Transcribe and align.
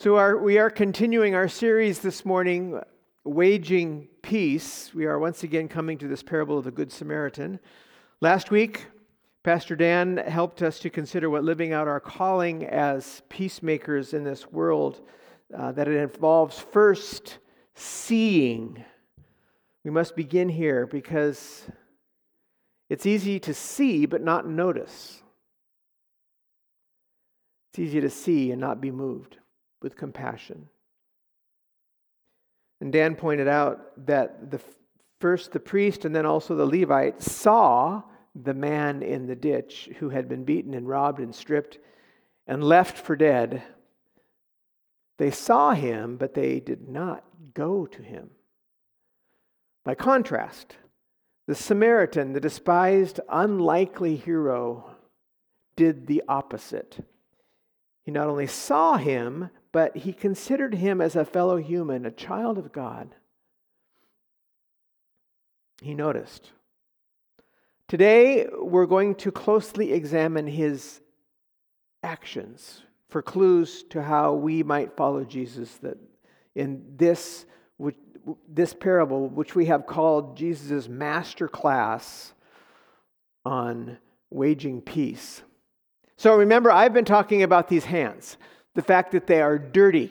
So, 0.00 0.14
our, 0.14 0.38
we 0.38 0.58
are 0.58 0.70
continuing 0.70 1.34
our 1.34 1.48
series 1.48 1.98
this 1.98 2.24
morning, 2.24 2.80
Waging 3.24 4.06
Peace. 4.22 4.94
We 4.94 5.06
are 5.06 5.18
once 5.18 5.42
again 5.42 5.66
coming 5.66 5.98
to 5.98 6.06
this 6.06 6.22
parable 6.22 6.56
of 6.56 6.62
the 6.62 6.70
Good 6.70 6.92
Samaritan. 6.92 7.58
Last 8.20 8.52
week, 8.52 8.86
Pastor 9.42 9.74
Dan 9.74 10.16
helped 10.16 10.62
us 10.62 10.78
to 10.78 10.88
consider 10.88 11.28
what 11.28 11.42
living 11.42 11.72
out 11.72 11.88
our 11.88 11.98
calling 11.98 12.64
as 12.64 13.22
peacemakers 13.28 14.14
in 14.14 14.22
this 14.22 14.52
world, 14.52 15.00
uh, 15.52 15.72
that 15.72 15.88
it 15.88 15.96
involves 15.96 16.60
first 16.60 17.38
seeing. 17.74 18.84
We 19.84 19.90
must 19.90 20.14
begin 20.14 20.48
here 20.48 20.86
because 20.86 21.66
it's 22.88 23.04
easy 23.04 23.40
to 23.40 23.52
see 23.52 24.06
but 24.06 24.22
not 24.22 24.46
notice. 24.46 25.20
It's 27.72 27.80
easy 27.80 28.00
to 28.00 28.10
see 28.10 28.52
and 28.52 28.60
not 28.60 28.80
be 28.80 28.92
moved 28.92 29.38
with 29.82 29.96
compassion. 29.96 30.68
And 32.80 32.92
Dan 32.92 33.16
pointed 33.16 33.48
out 33.48 34.06
that 34.06 34.50
the 34.50 34.60
first 35.20 35.52
the 35.52 35.60
priest 35.60 36.04
and 36.04 36.14
then 36.14 36.26
also 36.26 36.54
the 36.54 36.66
Levite 36.66 37.20
saw 37.20 38.02
the 38.34 38.54
man 38.54 39.02
in 39.02 39.26
the 39.26 39.34
ditch 39.34 39.88
who 39.98 40.10
had 40.10 40.28
been 40.28 40.44
beaten 40.44 40.74
and 40.74 40.88
robbed 40.88 41.18
and 41.18 41.34
stripped 41.34 41.78
and 42.46 42.62
left 42.62 42.96
for 42.96 43.16
dead. 43.16 43.62
They 45.18 45.32
saw 45.32 45.72
him, 45.72 46.16
but 46.16 46.34
they 46.34 46.60
did 46.60 46.88
not 46.88 47.24
go 47.54 47.86
to 47.86 48.02
him. 48.02 48.30
By 49.84 49.94
contrast, 49.96 50.76
the 51.46 51.54
Samaritan, 51.54 52.32
the 52.32 52.40
despised, 52.40 53.20
unlikely 53.28 54.16
hero, 54.16 54.96
did 55.76 56.06
the 56.06 56.22
opposite. 56.28 57.04
He 58.04 58.12
not 58.12 58.28
only 58.28 58.46
saw 58.46 58.96
him, 58.96 59.50
but 59.78 59.96
he 59.96 60.12
considered 60.12 60.74
him 60.74 61.00
as 61.00 61.14
a 61.14 61.24
fellow 61.24 61.56
human, 61.56 62.04
a 62.04 62.10
child 62.10 62.58
of 62.58 62.72
God. 62.72 63.14
He 65.80 65.94
noticed. 65.94 66.50
Today, 67.86 68.48
we're 68.60 68.86
going 68.86 69.14
to 69.14 69.30
closely 69.30 69.92
examine 69.92 70.48
his 70.48 71.00
actions 72.02 72.82
for 73.08 73.22
clues 73.22 73.84
to 73.90 74.02
how 74.02 74.34
we 74.34 74.64
might 74.64 74.96
follow 74.96 75.22
Jesus 75.22 75.72
that 75.76 75.96
in 76.56 76.82
this, 76.96 77.46
this 78.48 78.74
parable, 78.74 79.28
which 79.28 79.54
we 79.54 79.66
have 79.66 79.86
called 79.86 80.36
Jesus' 80.36 80.88
master 80.88 81.46
class 81.46 82.32
on 83.44 83.98
waging 84.28 84.80
peace. 84.80 85.42
So 86.16 86.34
remember, 86.34 86.72
I've 86.72 86.92
been 86.92 87.04
talking 87.04 87.44
about 87.44 87.68
these 87.68 87.84
hands 87.84 88.38
the 88.74 88.82
fact 88.82 89.12
that 89.12 89.26
they 89.26 89.40
are 89.40 89.58
dirty. 89.58 90.10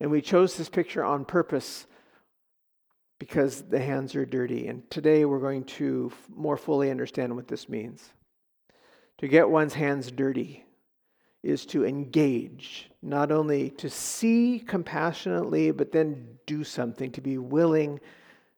And 0.00 0.10
we 0.10 0.22
chose 0.22 0.56
this 0.56 0.68
picture 0.68 1.04
on 1.04 1.24
purpose 1.24 1.86
because 3.18 3.62
the 3.62 3.80
hands 3.80 4.16
are 4.16 4.24
dirty. 4.24 4.68
And 4.68 4.88
today 4.90 5.24
we're 5.24 5.40
going 5.40 5.64
to 5.64 6.10
more 6.34 6.56
fully 6.56 6.90
understand 6.90 7.36
what 7.36 7.48
this 7.48 7.68
means. 7.68 8.08
To 9.18 9.28
get 9.28 9.50
one's 9.50 9.74
hands 9.74 10.10
dirty 10.10 10.64
is 11.42 11.66
to 11.66 11.84
engage, 11.84 12.90
not 13.02 13.30
only 13.30 13.70
to 13.70 13.90
see 13.90 14.62
compassionately, 14.66 15.70
but 15.70 15.92
then 15.92 16.38
do 16.46 16.64
something, 16.64 17.12
to 17.12 17.20
be 17.20 17.38
willing 17.38 18.00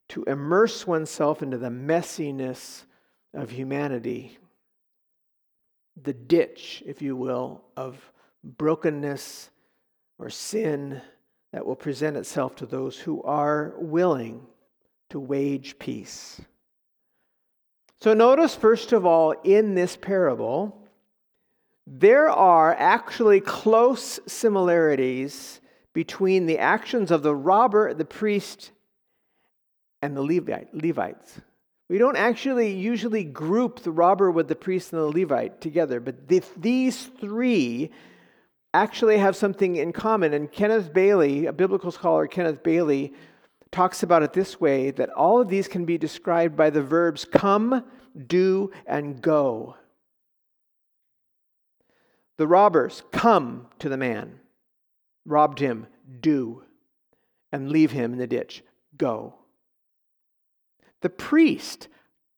to 0.09 0.25
immerse 0.25 0.87
oneself 0.87 1.43
into 1.43 1.57
the 1.57 1.69
messiness 1.69 2.85
of 3.35 3.51
humanity, 3.51 4.39
the 6.03 6.13
ditch, 6.13 6.83
if 6.85 7.01
you 7.01 7.17
will, 7.17 7.65
of 7.77 8.12
brokenness 8.45 9.51
or 10.19 10.31
sin 10.31 11.01
that 11.53 11.67
will 11.67 11.77
present 11.77 12.17
itself 12.17 12.57
to 12.57 12.67
those 12.67 12.99
who 12.99 13.23
are 13.23 13.75
willing 13.79 14.47
to 15.11 15.21
wage 15.21 15.79
peace. 15.79 16.41
So, 18.01 18.15
notice 18.15 18.55
first 18.57 18.93
of 18.93 19.07
all 19.07 19.33
in 19.45 19.75
this 19.75 19.97
parable, 19.97 20.77
there 21.87 22.31
are 22.31 22.75
actually 22.75 23.41
close 23.41 24.19
similarities 24.27 25.61
between 25.93 26.47
the 26.47 26.59
actions 26.59 27.11
of 27.11 27.23
the 27.23 27.35
robber, 27.35 27.93
the 27.93 28.05
priest, 28.05 28.71
and 30.01 30.17
the 30.17 30.23
Levite, 30.23 30.75
Levites. 30.75 31.41
We 31.89 31.99
don't 31.99 32.17
actually 32.17 32.73
usually 32.73 33.25
group 33.25 33.81
the 33.81 33.91
robber 33.91 34.31
with 34.31 34.49
the 34.49 34.57
priest 34.57 34.93
and 34.93 35.03
the 35.03 35.07
Levite 35.07 35.61
together, 35.61 36.01
but 36.01 36.27
these 36.57 37.07
three 37.21 37.91
actually 38.75 39.19
have 39.19 39.37
something 39.37 39.77
in 39.77 39.93
common. 39.93 40.33
And 40.35 40.51
Kenneth 40.51 40.93
Bailey, 40.93 41.47
a 41.47 41.53
biblical 41.53 41.91
scholar, 41.91 42.27
Kenneth 42.27 42.63
Bailey, 42.63 43.13
talks 43.71 44.03
about 44.03 44.23
it 44.23 44.33
this 44.33 44.61
way 44.61 44.91
that 44.93 45.11
all 45.11 45.41
of 45.41 45.49
these 45.49 45.69
can 45.69 45.85
be 45.85 45.99
described 45.99 46.57
by 46.57 46.71
the 46.71 46.83
verbs 46.83 47.25
come, 47.25 47.85
do, 48.27 48.71
and 48.87 49.21
go. 49.21 49.77
The 52.37 52.47
robbers 52.47 53.03
come 53.13 53.69
to 53.79 53.89
the 53.89 53.97
man, 53.97 54.41
robbed 55.25 55.59
him, 55.59 55.87
do, 56.21 56.65
and 57.51 57.71
leave 57.71 57.93
him 57.93 58.13
in 58.13 58.19
the 58.19 58.27
ditch, 58.27 58.63
go. 58.97 59.35
The 61.01 61.11
priest 61.11 61.89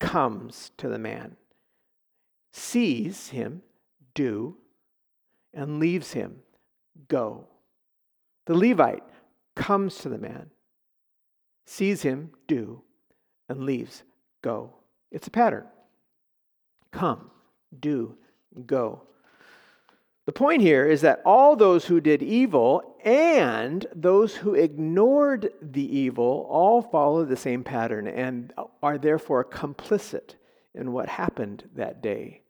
comes 0.00 0.72
to 0.78 0.88
the 0.88 0.98
man, 0.98 1.36
sees 2.52 3.28
him, 3.28 3.62
do, 4.14 4.56
and 5.54 5.78
leaves 5.78 6.12
him. 6.12 6.36
Go. 7.08 7.46
The 8.46 8.54
Levite 8.54 9.04
comes 9.54 9.98
to 9.98 10.08
the 10.08 10.18
man, 10.18 10.50
sees 11.64 12.02
him 12.02 12.30
do, 12.46 12.82
and 13.48 13.64
leaves. 13.64 14.02
Go. 14.42 14.74
It's 15.10 15.26
a 15.26 15.30
pattern. 15.30 15.64
Come, 16.92 17.30
do, 17.80 18.16
go. 18.66 19.02
The 20.26 20.32
point 20.32 20.62
here 20.62 20.86
is 20.86 21.02
that 21.02 21.20
all 21.24 21.54
those 21.54 21.84
who 21.84 22.00
did 22.00 22.22
evil 22.22 22.96
and 23.04 23.86
those 23.94 24.34
who 24.36 24.54
ignored 24.54 25.52
the 25.60 25.98
evil 25.98 26.46
all 26.48 26.80
follow 26.80 27.24
the 27.24 27.36
same 27.36 27.62
pattern 27.62 28.06
and 28.06 28.52
are 28.82 28.96
therefore 28.96 29.44
complicit 29.44 30.36
in 30.74 30.92
what 30.92 31.08
happened 31.08 31.68
that 31.74 32.02
day. 32.02 32.40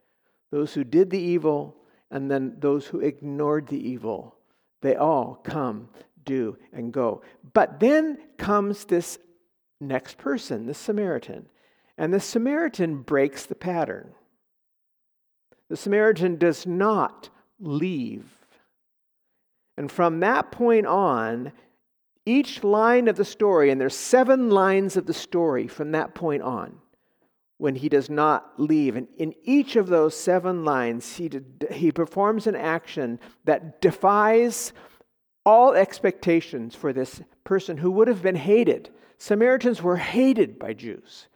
Those 0.50 0.74
who 0.74 0.84
did 0.84 1.10
the 1.10 1.18
evil 1.18 1.76
and 2.10 2.30
then 2.30 2.56
those 2.58 2.86
who 2.86 3.00
ignored 3.00 3.66
the 3.68 3.88
evil. 3.88 4.36
They 4.82 4.96
all 4.96 5.40
come, 5.42 5.88
do, 6.24 6.58
and 6.72 6.92
go. 6.92 7.22
But 7.52 7.80
then 7.80 8.18
comes 8.36 8.84
this 8.84 9.18
next 9.80 10.18
person, 10.18 10.66
the 10.66 10.74
Samaritan. 10.74 11.46
And 11.96 12.12
the 12.12 12.20
Samaritan 12.20 13.02
breaks 13.02 13.46
the 13.46 13.54
pattern. 13.54 14.12
The 15.68 15.76
Samaritan 15.76 16.36
does 16.36 16.66
not 16.66 17.30
leave. 17.58 18.26
And 19.76 19.90
from 19.90 20.20
that 20.20 20.52
point 20.52 20.86
on, 20.86 21.52
each 22.26 22.64
line 22.64 23.08
of 23.08 23.16
the 23.16 23.24
story, 23.24 23.70
and 23.70 23.80
there's 23.80 23.96
seven 23.96 24.50
lines 24.50 24.96
of 24.96 25.06
the 25.06 25.14
story 25.14 25.66
from 25.66 25.92
that 25.92 26.14
point 26.14 26.42
on, 26.42 26.78
when 27.58 27.76
he 27.76 27.88
does 27.88 28.10
not 28.10 28.52
leave. 28.58 28.96
And 28.96 29.08
in 29.16 29.34
each 29.42 29.76
of 29.76 29.86
those 29.86 30.16
seven 30.16 30.64
lines, 30.64 31.16
he, 31.16 31.30
he 31.70 31.92
performs 31.92 32.46
an 32.46 32.56
action 32.56 33.20
that 33.44 33.80
defies 33.80 34.72
all 35.46 35.74
expectations 35.74 36.74
for 36.74 36.92
this 36.92 37.22
person 37.44 37.76
who 37.76 37.90
would 37.90 38.08
have 38.08 38.22
been 38.22 38.36
hated. 38.36 38.90
Samaritans 39.18 39.82
were 39.82 39.96
hated 39.96 40.58
by 40.58 40.72
Jews. 40.72 41.28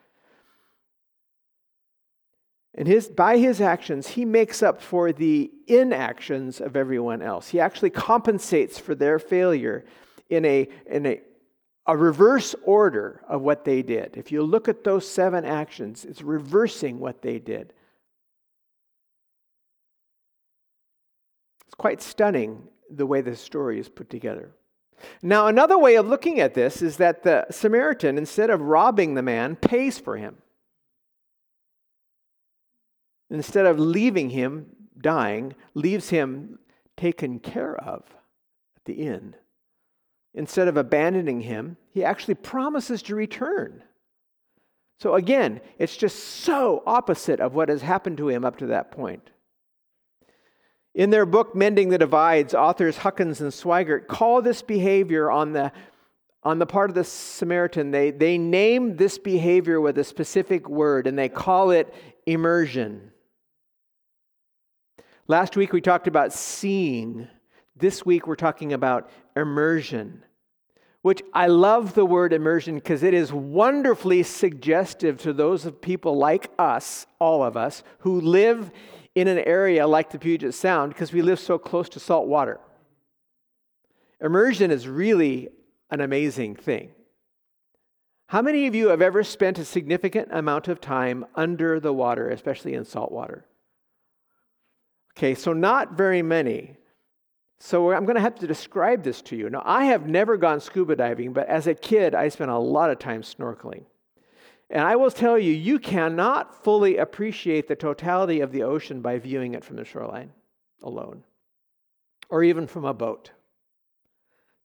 And 2.75 2.87
his, 2.87 3.09
by 3.09 3.39
his 3.39 3.61
actions, 3.61 4.09
he 4.09 4.25
makes 4.25 4.63
up 4.63 4.81
for 4.81 5.13
the 5.13 5.51
inactions 5.67 6.61
of 6.61 6.77
everyone 6.77 7.23
else. 7.23 7.49
He 7.49 7.59
actually 7.59 7.91
compensates 7.91 8.79
for 8.79 8.95
their 8.95 9.19
failure 9.19 9.85
in 10.31 10.45
a, 10.45 10.69
in 10.87 11.07
a 11.07 11.21
a 11.89 11.97
reverse 11.97 12.55
order 12.65 13.23
of 13.27 13.41
what 13.41 13.65
they 13.65 13.81
did. 13.81 14.19
If 14.19 14.31
you 14.31 14.43
look 14.43 14.69
at 14.69 14.85
those 14.85 15.09
seven 15.09 15.47
actions, 15.47 16.05
it's 16.05 16.21
reversing 16.21 17.01
what 17.01 17.23
they 17.23 17.39
did. 17.39 17.73
It's 21.67 21.75
quite 21.75 22.03
stunning 22.03 22.63
the 22.91 23.07
way 23.07 23.23
the 23.23 23.35
story 23.35 23.81
is 23.81 23.89
put 23.89 24.11
together. 24.11 24.51
Now, 25.23 25.47
another 25.47 25.79
way 25.79 25.95
of 25.95 26.07
looking 26.07 26.41
at 26.41 26.53
this 26.53 26.83
is 26.83 26.99
that 26.99 27.23
the 27.23 27.47
Samaritan, 27.51 28.19
instead 28.19 28.51
of 28.51 28.61
robbing 28.61 29.15
the 29.15 29.23
man, 29.23 29.57
pays 29.57 29.99
for 29.99 30.19
him. 30.19 30.37
Instead 33.31 33.65
of 33.65 33.79
leaving 33.79 34.31
him 34.31 34.67
dying, 35.01 35.55
leaves 35.73 36.11
him 36.11 36.59
taken 36.97 37.39
care 37.39 37.77
of 37.77 38.03
at 38.77 38.85
the 38.85 38.95
inn 38.95 39.35
instead 40.39 40.69
of 40.69 40.77
abandoning 40.77 41.41
him, 41.41 41.77
he 41.91 42.05
actually 42.05 42.35
promises 42.35 43.03
to 43.03 43.15
return. 43.15 43.83
So 45.01 45.15
again, 45.15 45.61
it's 45.79 45.97
just 45.97 46.19
so 46.19 46.83
opposite 46.87 47.41
of 47.41 47.55
what 47.55 47.69
has 47.69 47.83
happened 47.83 48.19
to 48.19 48.29
him 48.29 48.45
up 48.45 48.57
to 48.59 48.67
that 48.67 48.93
point. 48.93 49.31
In 50.95 51.11
their 51.11 51.27
book, 51.27 51.55
Mending 51.55 51.89
the 51.89 51.99
Divides, 51.99 52.55
authors 52.55 52.99
Huckins 52.99 53.41
and 53.41 53.53
Swigart 53.53 54.07
call 54.07 54.41
this 54.41 54.63
behavior 54.63 55.31
on 55.31 55.53
the, 55.53 55.73
on 56.43 56.59
the 56.59 56.67
part 56.67 56.91
of 56.91 56.95
the 56.95 57.05
Samaritan, 57.05 57.91
they, 57.91 58.11
they 58.13 58.39
name 58.39 58.97
this 58.97 59.19
behavior 59.19 59.81
with 59.81 59.99
a 59.99 60.05
specific 60.05 60.69
word 60.69 61.07
and 61.09 61.19
they 61.19 61.29
call 61.29 61.73
it 61.73 61.93
immersion. 62.27 63.11
Last 65.27 65.57
week 65.57 65.73
we 65.73 65.81
talked 65.81 66.07
about 66.07 66.33
seeing. 66.33 67.29
This 67.77 68.07
week 68.07 68.27
we're 68.27 68.35
talking 68.35 68.73
about 68.73 69.11
immersion, 69.37 70.25
which 71.09 71.23
I 71.33 71.47
love 71.47 71.95
the 71.95 72.05
word 72.05 72.35
immersion 72.35 72.75
because 72.75 73.03
it 73.03 73.15
is 73.15 73.33
wonderfully 73.33 74.23
suggestive 74.23 75.17
to 75.23 75.33
those 75.33 75.65
of 75.65 75.81
people 75.81 76.19
like 76.19 76.51
us, 76.59 77.07
all 77.19 77.43
of 77.43 77.57
us, 77.57 77.83
who 78.01 78.21
live 78.21 78.71
in 79.15 79.27
an 79.27 79.39
area 79.39 79.87
like 79.87 80.11
the 80.11 80.19
Puget 80.19 80.53
Sound 80.53 80.93
because 80.93 81.11
we 81.11 81.23
live 81.23 81.41
so 81.41 81.57
close 81.57 81.89
to 81.89 81.99
salt 81.99 82.29
water. 82.29 82.61
Immersion 84.21 84.71
is 84.71 84.87
really 84.87 85.49
an 85.91 86.03
amazing 86.03 86.55
thing. 86.55 86.91
How 88.27 88.43
many 88.43 88.67
of 88.67 88.75
you 88.75 88.89
have 88.89 89.01
ever 89.01 89.25
spent 89.25 89.59
a 89.59 89.65
significant 89.65 90.29
amount 90.31 90.69
of 90.69 90.79
time 90.79 91.25
under 91.35 91.81
the 91.81 91.95
water, 91.95 92.29
especially 92.29 92.75
in 92.75 92.85
salt 92.85 93.11
water? 93.11 93.47
Okay, 95.17 95.35
so 95.35 95.55
not 95.55 95.97
very 95.97 96.21
many. 96.21 96.77
So 97.61 97.93
I'm 97.93 98.05
going 98.05 98.15
to 98.15 98.21
have 98.21 98.37
to 98.37 98.47
describe 98.47 99.03
this 99.03 99.21
to 99.23 99.37
you. 99.37 99.51
Now, 99.51 99.63
I 99.65 99.87
have 99.87 100.07
never 100.07 100.37
gone 100.37 100.61
scuba 100.61 100.95
diving, 100.95 101.33
but 101.33 101.49
as 101.49 101.67
a 101.67 101.75
kid, 101.75 102.15
I 102.15 102.29
spent 102.29 102.51
a 102.51 102.59
lot 102.59 102.91
of 102.91 102.99
time 102.99 103.23
snorkeling. 103.23 103.85
And 104.71 104.83
I 104.83 104.97
will 104.97 105.11
tell 105.11 105.39
you, 105.39 105.53
you 105.53 105.79
cannot 105.79 106.63
fully 106.63 106.99
appreciate 106.99 107.69
the 107.69 107.75
totality 107.77 108.41
of 108.41 108.53
the 108.53 108.63
ocean 108.63 109.01
by 109.01 109.19
viewing 109.19 109.55
it 109.55 109.65
from 109.65 109.77
the 109.77 109.85
shoreline 109.85 110.31
alone, 110.83 111.25
or 112.29 112.45
even 112.45 112.67
from 112.67 112.85
a 112.85 112.95
boat. 112.95 113.33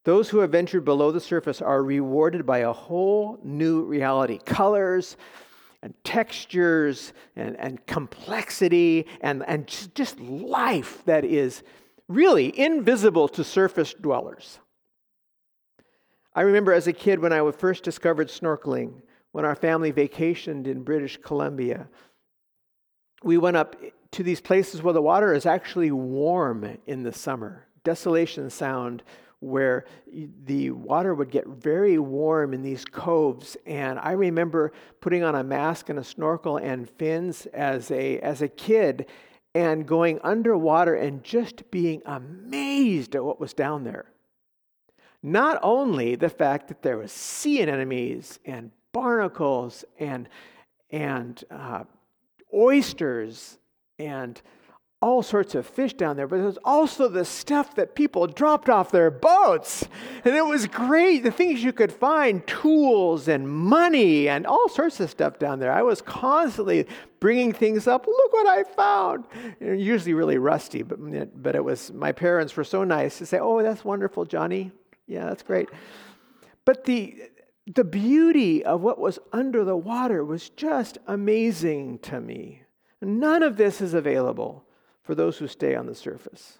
Those 0.04 0.30
who 0.30 0.40
have 0.40 0.52
ventured 0.52 0.84
below 0.84 1.12
the 1.12 1.22
surface 1.22 1.62
are 1.62 1.82
rewarded 1.82 2.46
by 2.46 2.60
a 2.60 2.74
whole 2.74 3.40
new 3.42 3.84
reality 3.84 4.38
colors 4.38 5.16
and 5.82 5.94
textures 6.04 7.14
and, 7.36 7.58
and 7.58 7.86
complexity 7.88 9.08
and, 9.22 9.44
and 9.48 9.68
just 9.96 10.20
life 10.20 11.04
that 11.06 11.24
is 11.24 11.64
really 12.08 12.58
invisible 12.58 13.28
to 13.30 13.44
surface 13.44 13.94
dwellers. 13.94 14.60
I 16.36 16.42
remember 16.42 16.74
as 16.74 16.88
a 16.88 16.94
kid 16.94 17.20
when 17.20 17.34
I 17.34 17.50
first 17.52 17.84
discovered 17.84 18.28
snorkeling 18.28 19.02
when 19.34 19.46
our 19.46 19.56
family 19.56 19.92
vacationed 19.92 20.68
in 20.68 20.84
British 20.84 21.18
Columbia, 21.18 21.90
we 23.24 23.38
went 23.38 23.58
up 23.58 23.76
to 24.12 24.24
these 24.24 24.40
places 24.40 24.82
where 24.82 24.94
the 24.94 25.02
water 25.02 25.34
is 25.34 25.46
actually 25.46 25.92
warm 25.92 26.78
in 26.86 27.04
the 27.04 27.12
summer. 27.12 27.68
Desolation 27.84 28.50
Sound, 28.50 29.04
where 29.40 29.86
the 30.46 30.70
water 30.72 31.14
would 31.14 31.32
get 31.32 31.48
very 31.48 31.98
warm 31.98 32.54
in 32.54 32.62
these 32.62 32.86
coves. 32.86 33.58
And 33.66 34.00
I 34.00 34.12
remember 34.12 34.72
putting 35.02 35.24
on 35.24 35.36
a 35.36 35.44
mask 35.44 35.90
and 35.90 36.00
a 36.00 36.04
snorkel 36.04 36.58
and 36.58 36.90
fins 36.90 37.48
as 37.48 37.92
a, 37.92 38.20
as 38.20 38.42
a 38.42 38.48
kid 38.48 39.08
and 39.56 39.86
going 39.86 40.20
underwater 40.24 40.96
and 40.96 41.24
just 41.24 41.70
being 41.72 42.02
amazed 42.06 43.16
at 43.16 43.24
what 43.24 43.40
was 43.40 43.54
down 43.54 43.84
there. 43.84 44.06
Not 45.22 45.60
only 45.62 46.16
the 46.16 46.30
fact 46.30 46.68
that 46.68 46.82
there 46.82 46.98
was 46.98 47.12
sea 47.12 47.60
anemones 47.60 48.40
and 48.46 48.72
barnacles 48.92 49.86
and, 50.00 50.28
and 50.90 51.44
uh, 51.50 51.84
oysters 52.54 53.58
and 54.00 54.42
all 55.04 55.22
sorts 55.22 55.54
of 55.54 55.68
fish 55.68 55.94
down 55.94 56.16
there, 56.16 56.28
but 56.28 56.38
there's 56.38 56.58
also 56.64 57.10
the 57.10 57.26
stuff 57.26 57.76
that 57.76 57.94
people 57.94 58.26
dropped 58.26 58.70
off 58.70 58.90
their 58.90 59.12
boats. 59.12 59.86
And 60.24 60.34
it 60.34 60.46
was 60.46 60.66
great. 60.66 61.24
The 61.24 61.32
things 61.32 61.62
you 61.62 61.74
could 61.74 61.92
find 61.92 62.48
tools 62.48 63.28
and 63.28 63.46
money 63.46 64.30
and 64.30 64.48
all 64.48 64.70
sorts 64.70 65.02
of 65.02 65.10
stuff 65.10 65.38
down 65.38 65.60
there. 65.60 65.74
I 65.74 65.82
was 65.82 66.02
constantly 66.02 66.88
bringing 67.20 67.52
things 67.52 67.86
up. 67.86 68.08
Look 68.08 68.34
what 68.34 68.48
I 68.48 68.64
found. 68.64 69.26
usually 69.60 70.14
really 70.14 70.38
rusty, 70.38 70.84
but, 70.84 70.98
but 71.44 71.54
it 71.54 71.66
was 71.66 71.92
my 71.92 72.14
parents 72.14 72.56
were 72.56 72.64
so 72.64 72.86
nice 72.86 73.18
to 73.18 73.26
say, 73.26 73.40
Oh, 73.40 73.62
that's 73.62 73.84
wonderful, 73.84 74.24
Johnny. 74.24 74.72
Yeah, 75.06 75.26
that's 75.26 75.44
great. 75.44 75.68
But 76.64 76.86
the, 76.86 77.24
the 77.68 77.84
beauty 77.84 78.64
of 78.64 78.80
what 78.80 79.00
was 79.00 79.20
under 79.34 79.66
the 79.66 79.76
water 79.76 80.24
was 80.24 80.48
just 80.48 80.98
amazing 81.08 82.00
to 82.00 82.22
me. 82.22 82.62
None 83.02 83.44
of 83.44 83.58
this 83.58 83.82
is 83.82 83.94
available 83.94 84.64
for 85.04 85.14
those 85.16 85.38
who 85.38 85.48
stay 85.48 85.76
on 85.76 85.86
the 85.86 85.96
surface. 85.96 86.58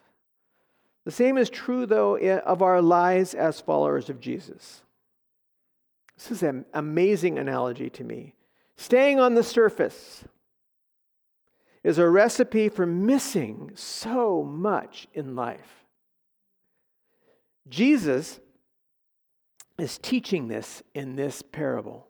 The 1.06 1.12
same 1.12 1.38
is 1.38 1.50
true, 1.50 1.86
though, 1.86 2.18
of 2.18 2.62
our 2.62 2.82
lives 2.82 3.34
as 3.34 3.60
followers 3.60 4.10
of 4.10 4.20
Jesus. 4.20 4.84
This 6.16 6.32
is 6.32 6.44
an 6.44 6.66
amazing 6.74 7.40
analogy 7.40 7.90
to 7.92 8.04
me. 8.04 8.36
Staying 8.78 9.20
on 9.20 9.36
the 9.36 9.44
surface 9.44 10.24
is 11.84 11.98
a 11.98 12.10
recipe 12.10 12.70
for 12.70 12.86
missing 12.86 13.72
so 13.76 14.44
much 14.44 15.08
in 15.14 15.36
life. 15.36 15.86
Jesus 17.68 18.40
is 19.78 19.98
teaching 19.98 20.48
this 20.48 20.84
in 20.94 21.16
this 21.16 21.42
parable. 21.42 22.08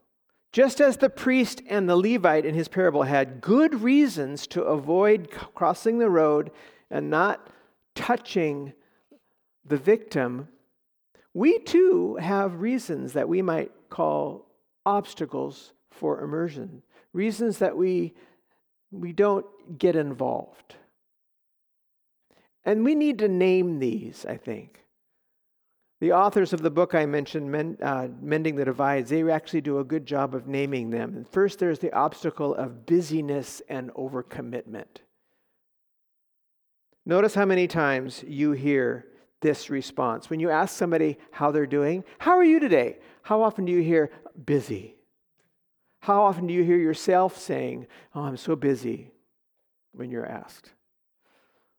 Just 0.53 0.79
as 0.79 0.97
the 0.97 1.09
priest 1.09 1.63
and 1.67 1.89
the 1.89 1.95
Levite 1.95 2.45
in 2.45 2.53
his 2.53 2.67
parable 2.67 3.03
had 3.03 3.41
good 3.41 3.81
reasons 3.81 4.45
to 4.47 4.61
avoid 4.61 5.31
crossing 5.55 5.97
the 5.97 6.11
road 6.11 6.51
and 6.91 7.09
not 7.09 7.47
touching 7.95 8.73
the 9.65 9.77
victim, 9.77 10.47
we 11.33 11.57
too 11.57 12.17
have 12.17 12.61
reasons 12.61 13.13
that 13.13 13.27
we 13.27 13.41
might 13.41 13.71
call 13.89 14.45
obstacles 14.85 15.73
for 15.89 16.21
immersion, 16.21 16.83
reasons 17.13 17.57
that 17.57 17.75
we, 17.75 18.13
we 18.91 19.11
don't 19.11 19.47
get 19.79 19.95
involved. 19.95 20.75
And 22.63 22.85
we 22.85 22.94
need 22.94 23.17
to 23.19 23.27
name 23.27 23.79
these, 23.79 24.23
I 24.23 24.38
think. 24.38 24.82
The 26.03 26.11
authors 26.11 26.51
of 26.51 26.61
the 26.61 26.69
book 26.69 26.95
I 26.95 27.05
mentioned, 27.05 27.50
Men, 27.50 27.77
uh, 27.81 28.09
Mending 28.21 28.57
the 28.57 28.65
Divides, 28.65 29.09
they 29.09 29.23
actually 29.31 29.61
do 29.61 29.79
a 29.79 29.85
good 29.85 30.05
job 30.05 30.35
of 30.35 30.47
naming 30.47 30.89
them. 30.89 31.25
First, 31.31 31.59
there's 31.59 31.79
the 31.79 31.94
obstacle 31.94 32.53
of 32.55 32.85
busyness 32.85 33.61
and 33.69 33.89
overcommitment. 33.94 34.97
Notice 37.05 37.33
how 37.33 37.45
many 37.45 37.69
times 37.69 38.21
you 38.27 38.51
hear 38.51 39.05
this 39.39 39.69
response. 39.69 40.29
When 40.29 40.41
you 40.41 40.50
ask 40.50 40.75
somebody 40.75 41.17
how 41.31 41.51
they're 41.51 41.65
doing, 41.65 42.03
how 42.19 42.38
are 42.38 42.43
you 42.43 42.60
today? 42.60 42.98
How 43.22 43.41
often 43.41 43.63
do 43.63 43.72
you 43.72 43.81
hear 43.81 44.12
busy? 44.45 44.98
How 46.01 46.24
often 46.24 46.48
do 46.48 46.53
you 46.53 46.65
hear 46.65 46.79
yourself 46.79 47.38
saying, 47.38 47.88
oh, 48.13 48.24
I'm 48.24 48.36
so 48.36 48.57
busy 48.57 49.13
when 49.93 50.12
you're 50.12 50.27
asked? 50.27 50.69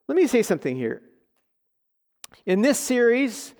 Let 0.08 0.16
me 0.16 0.26
say 0.26 0.42
something 0.42 0.76
here. 0.76 1.02
In 2.46 2.62
this 2.62 2.78
series, 2.78 3.54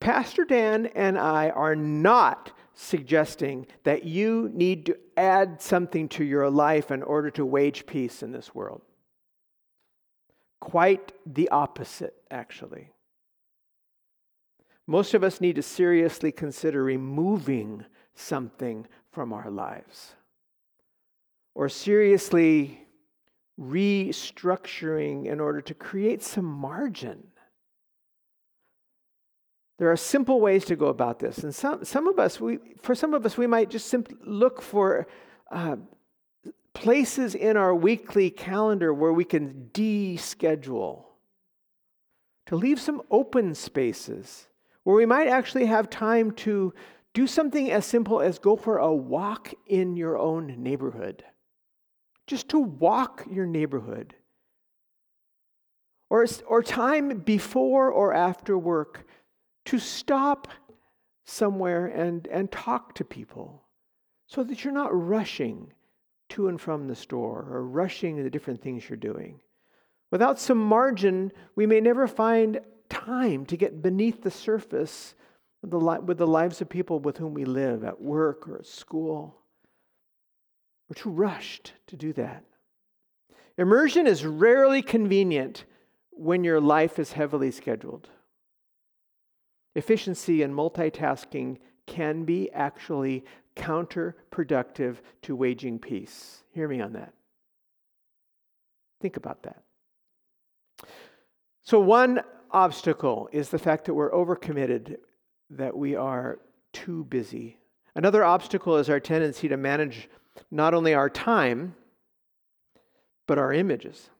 Pastor 0.00 0.44
Dan 0.44 0.86
and 0.86 1.18
I 1.18 1.50
are 1.50 1.76
not 1.76 2.52
suggesting 2.74 3.66
that 3.82 4.04
you 4.04 4.50
need 4.54 4.86
to 4.86 4.96
add 5.16 5.60
something 5.60 6.08
to 6.10 6.24
your 6.24 6.48
life 6.48 6.90
in 6.90 7.02
order 7.02 7.30
to 7.32 7.44
wage 7.44 7.86
peace 7.86 8.22
in 8.22 8.30
this 8.30 8.54
world. 8.54 8.82
Quite 10.60 11.12
the 11.26 11.48
opposite, 11.48 12.14
actually. 12.30 12.90
Most 14.86 15.14
of 15.14 15.24
us 15.24 15.40
need 15.40 15.56
to 15.56 15.62
seriously 15.62 16.32
consider 16.32 16.82
removing 16.82 17.84
something 18.14 18.86
from 19.12 19.32
our 19.32 19.50
lives 19.50 20.14
or 21.54 21.68
seriously 21.68 22.86
restructuring 23.60 25.26
in 25.26 25.40
order 25.40 25.60
to 25.60 25.74
create 25.74 26.22
some 26.22 26.44
margin 26.44 27.26
there 29.78 29.90
are 29.90 29.96
simple 29.96 30.40
ways 30.40 30.64
to 30.66 30.76
go 30.76 30.86
about 30.86 31.20
this. 31.20 31.38
And 31.38 31.54
some, 31.54 31.84
some 31.84 32.08
of 32.08 32.18
us, 32.18 32.40
we, 32.40 32.58
for 32.82 32.94
some 32.94 33.14
of 33.14 33.24
us, 33.24 33.38
we 33.38 33.46
might 33.46 33.70
just 33.70 33.86
simply 33.86 34.16
look 34.24 34.60
for 34.60 35.06
uh, 35.52 35.76
places 36.74 37.34
in 37.34 37.56
our 37.56 37.74
weekly 37.74 38.30
calendar 38.30 38.92
where 38.92 39.12
we 39.12 39.24
can 39.24 39.70
deschedule, 39.72 41.04
to 42.46 42.56
leave 42.56 42.80
some 42.80 43.02
open 43.10 43.54
spaces 43.54 44.48
where 44.82 44.96
we 44.96 45.06
might 45.06 45.28
actually 45.28 45.66
have 45.66 45.90
time 45.90 46.30
to 46.32 46.72
do 47.12 47.26
something 47.26 47.70
as 47.70 47.84
simple 47.84 48.20
as 48.20 48.38
go 48.38 48.56
for 48.56 48.78
a 48.78 48.94
walk 48.94 49.52
in 49.66 49.96
your 49.96 50.16
own 50.16 50.62
neighborhood. 50.62 51.24
Just 52.26 52.48
to 52.50 52.58
walk 52.58 53.26
your 53.30 53.46
neighborhood. 53.46 54.14
Or, 56.10 56.26
or 56.46 56.62
time 56.62 57.18
before 57.18 57.90
or 57.90 58.14
after 58.14 58.56
work 58.56 59.06
to 59.68 59.78
stop 59.78 60.48
somewhere 61.26 61.84
and, 61.88 62.26
and 62.28 62.50
talk 62.50 62.94
to 62.94 63.04
people 63.04 63.62
so 64.26 64.42
that 64.42 64.64
you're 64.64 64.72
not 64.72 64.88
rushing 64.92 65.70
to 66.30 66.48
and 66.48 66.58
from 66.58 66.88
the 66.88 66.96
store 66.96 67.46
or 67.50 67.66
rushing 67.66 68.22
the 68.22 68.30
different 68.30 68.62
things 68.62 68.88
you're 68.88 68.96
doing. 68.96 69.38
Without 70.10 70.38
some 70.38 70.56
margin, 70.56 71.30
we 71.54 71.66
may 71.66 71.82
never 71.82 72.06
find 72.06 72.60
time 72.88 73.44
to 73.44 73.58
get 73.58 73.82
beneath 73.82 74.22
the 74.22 74.30
surface 74.30 75.14
the, 75.62 75.78
with 75.78 76.16
the 76.16 76.26
lives 76.26 76.62
of 76.62 76.70
people 76.70 76.98
with 76.98 77.18
whom 77.18 77.34
we 77.34 77.44
live 77.44 77.84
at 77.84 78.00
work 78.00 78.48
or 78.48 78.56
at 78.56 78.66
school. 78.66 79.36
We're 80.88 81.02
too 81.02 81.10
rushed 81.10 81.74
to 81.88 81.96
do 81.96 82.14
that. 82.14 82.42
Immersion 83.58 84.06
is 84.06 84.24
rarely 84.24 84.80
convenient 84.80 85.66
when 86.12 86.42
your 86.42 86.58
life 86.58 86.98
is 86.98 87.12
heavily 87.12 87.50
scheduled. 87.50 88.08
Efficiency 89.78 90.42
and 90.42 90.52
multitasking 90.52 91.58
can 91.86 92.24
be 92.24 92.50
actually 92.50 93.24
counterproductive 93.54 94.96
to 95.22 95.36
waging 95.36 95.78
peace. 95.78 96.42
Hear 96.50 96.66
me 96.66 96.80
on 96.80 96.94
that. 96.94 97.14
Think 99.00 99.16
about 99.16 99.44
that. 99.44 99.62
So, 101.62 101.78
one 101.78 102.22
obstacle 102.50 103.28
is 103.30 103.50
the 103.50 103.58
fact 103.60 103.84
that 103.84 103.94
we're 103.94 104.10
overcommitted, 104.10 104.96
that 105.50 105.76
we 105.76 105.94
are 105.94 106.40
too 106.72 107.04
busy. 107.04 107.60
Another 107.94 108.24
obstacle 108.24 108.78
is 108.78 108.90
our 108.90 108.98
tendency 108.98 109.46
to 109.46 109.56
manage 109.56 110.08
not 110.50 110.74
only 110.74 110.92
our 110.92 111.08
time, 111.08 111.76
but 113.28 113.38
our 113.38 113.52
images. 113.52 114.10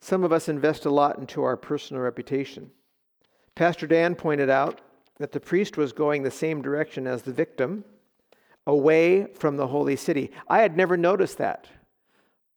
Some 0.00 0.24
of 0.24 0.32
us 0.32 0.48
invest 0.48 0.86
a 0.86 0.90
lot 0.90 1.18
into 1.18 1.42
our 1.42 1.58
personal 1.58 2.02
reputation. 2.02 2.70
Pastor 3.58 3.88
Dan 3.88 4.14
pointed 4.14 4.48
out 4.48 4.80
that 5.18 5.32
the 5.32 5.40
priest 5.40 5.76
was 5.76 5.92
going 5.92 6.22
the 6.22 6.30
same 6.30 6.62
direction 6.62 7.08
as 7.08 7.22
the 7.22 7.32
victim, 7.32 7.84
away 8.68 9.26
from 9.34 9.56
the 9.56 9.66
holy 9.66 9.96
city. 9.96 10.30
I 10.48 10.60
had 10.60 10.76
never 10.76 10.96
noticed 10.96 11.38
that. 11.38 11.66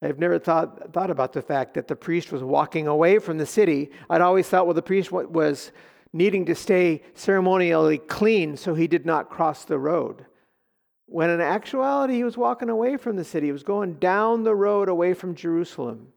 I've 0.04 0.20
never 0.20 0.38
thought, 0.38 0.94
thought 0.94 1.10
about 1.10 1.34
the 1.34 1.42
fact 1.42 1.74
that 1.74 1.88
the 1.88 1.96
priest 1.96 2.32
was 2.32 2.44
walking 2.44 2.86
away 2.86 3.18
from 3.18 3.40
the 3.40 3.48
city. 3.48 3.90
I'd 4.12 4.22
always 4.22 4.48
thought, 4.48 4.68
well, 4.68 4.76
the 4.76 4.84
priest 4.84 5.12
was 5.12 5.72
needing 6.14 6.46
to 6.46 6.54
stay 6.54 7.02
ceremonially 7.16 7.98
clean 7.98 8.56
so 8.56 8.76
he 8.76 8.86
did 8.86 9.04
not 9.04 9.32
cross 9.32 9.66
the 9.66 9.80
road. 9.80 10.28
When 11.08 11.32
in 11.32 11.42
actuality, 11.42 12.14
he 12.14 12.24
was 12.24 12.38
walking 12.38 12.70
away 12.70 12.98
from 12.98 13.16
the 13.16 13.26
city, 13.26 13.48
he 13.48 13.52
was 13.52 13.64
going 13.64 13.96
down 13.96 14.44
the 14.44 14.56
road 14.56 14.88
away 14.88 15.16
from 15.16 15.34
Jerusalem. 15.34 16.10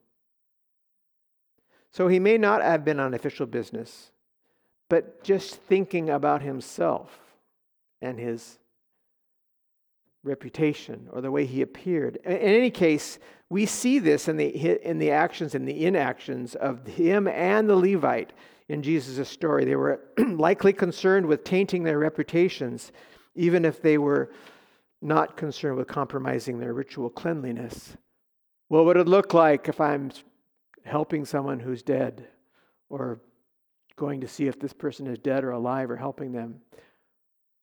So 1.91 2.07
he 2.09 2.19
may 2.19 2.37
not 2.37 2.61
have 2.61 2.85
been 2.85 3.01
on 3.01 3.15
official 3.15 3.47
business, 3.47 4.11
but 4.95 5.25
just 5.25 5.57
thinking 5.57 6.09
about 6.09 6.41
himself 6.41 7.11
and 8.01 8.17
his 8.17 8.61
reputation 10.23 11.09
or 11.11 11.21
the 11.21 11.33
way 11.33 11.45
he 11.45 11.63
appeared. 11.63 12.15
In 12.25 12.37
any 12.37 12.71
case, 12.71 13.19
we 13.51 13.67
see 13.67 13.99
this 13.99 14.29
in 14.29 14.37
the, 14.37 14.47
in 14.89 15.01
the 15.01 15.11
actions 15.11 15.57
and 15.57 15.67
the 15.67 15.85
inactions 15.85 16.55
of 16.55 16.87
him 16.87 17.27
and 17.27 17.69
the 17.69 17.75
Levite 17.75 18.35
in 18.69 18.85
Jesus' 18.85 19.29
story. 19.29 19.65
They 19.65 19.75
were 19.75 20.01
likely 20.19 20.73
concerned 20.73 21.27
with 21.27 21.43
tainting 21.43 21.83
their 21.83 21.99
reputations, 21.99 22.93
even 23.35 23.65
if 23.65 23.83
they 23.83 23.99
were 23.99 24.31
not 25.03 25.37
concerned 25.37 25.77
with 25.77 25.89
compromising 25.89 26.61
their 26.61 26.73
ritual 26.73 27.11
cleanliness. 27.11 27.97
Well, 28.69 28.85
What 28.85 28.95
would 28.95 29.09
it 29.09 29.11
look 29.11 29.35
like 29.35 29.69
if 29.69 29.81
I'm 29.81 30.13
helping 30.85 31.25
someone 31.25 31.59
who's 31.59 31.83
dead 31.83 32.29
or 32.89 33.19
going 33.97 34.21
to 34.21 34.29
see 34.29 34.47
if 34.47 34.59
this 34.59 34.73
person 34.73 35.07
is 35.07 35.19
dead 35.19 35.45
or 35.45 35.51
alive 35.51 35.91
or 35.91 35.97
helping 35.97 36.33
them? 36.33 36.61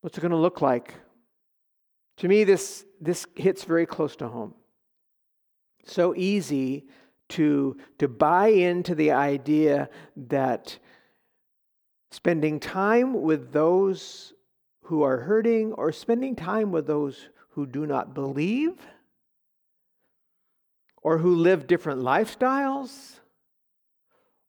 What's 0.00 0.18
it 0.18 0.20
going 0.20 0.32
to 0.32 0.36
look 0.36 0.60
like? 0.60 0.94
To 2.18 2.28
me, 2.28 2.44
this, 2.44 2.84
this 3.00 3.26
hits 3.34 3.64
very 3.64 3.86
close 3.86 4.16
to 4.16 4.28
home. 4.28 4.54
So 5.84 6.14
easy 6.14 6.86
to, 7.30 7.76
to 7.98 8.08
buy 8.08 8.48
into 8.48 8.94
the 8.94 9.12
idea 9.12 9.88
that 10.16 10.78
spending 12.10 12.60
time 12.60 13.22
with 13.22 13.52
those 13.52 14.34
who 14.82 15.02
are 15.02 15.18
hurting 15.18 15.72
or 15.72 15.92
spending 15.92 16.36
time 16.36 16.70
with 16.72 16.86
those 16.86 17.28
who 17.50 17.66
do 17.66 17.86
not 17.86 18.14
believe 18.14 18.74
or 21.02 21.18
who 21.18 21.34
live 21.34 21.66
different 21.66 22.00
lifestyles 22.00 23.20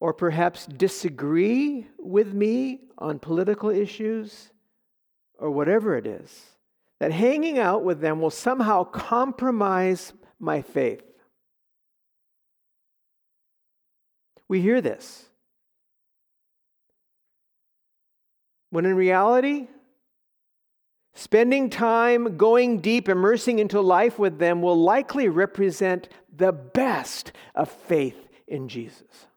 or 0.03 0.13
perhaps 0.13 0.65
disagree 0.65 1.87
with 1.97 2.33
me 2.33 2.81
on 2.97 3.17
political 3.17 3.69
issues 3.69 4.51
or 5.39 5.49
whatever 5.49 5.95
it 5.95 6.05
is, 6.05 6.41
that 6.99 7.13
hanging 7.13 7.57
out 7.57 7.85
with 7.85 8.01
them 8.01 8.19
will 8.19 8.29
somehow 8.29 8.83
compromise 8.83 10.11
my 10.39 10.61
faith. 10.61 11.05
We 14.49 14.59
hear 14.59 14.81
this. 14.81 15.23
When 18.71 18.85
in 18.85 18.95
reality, 18.95 19.67
spending 21.13 21.69
time 21.69 22.35
going 22.35 22.79
deep, 22.81 23.07
immersing 23.07 23.59
into 23.59 23.79
life 23.79 24.19
with 24.19 24.37
them 24.37 24.61
will 24.61 24.75
likely 24.75 25.29
represent 25.29 26.09
the 26.35 26.51
best 26.51 27.31
of 27.55 27.71
faith 27.71 28.27
in 28.49 28.67
Jesus. 28.67 29.27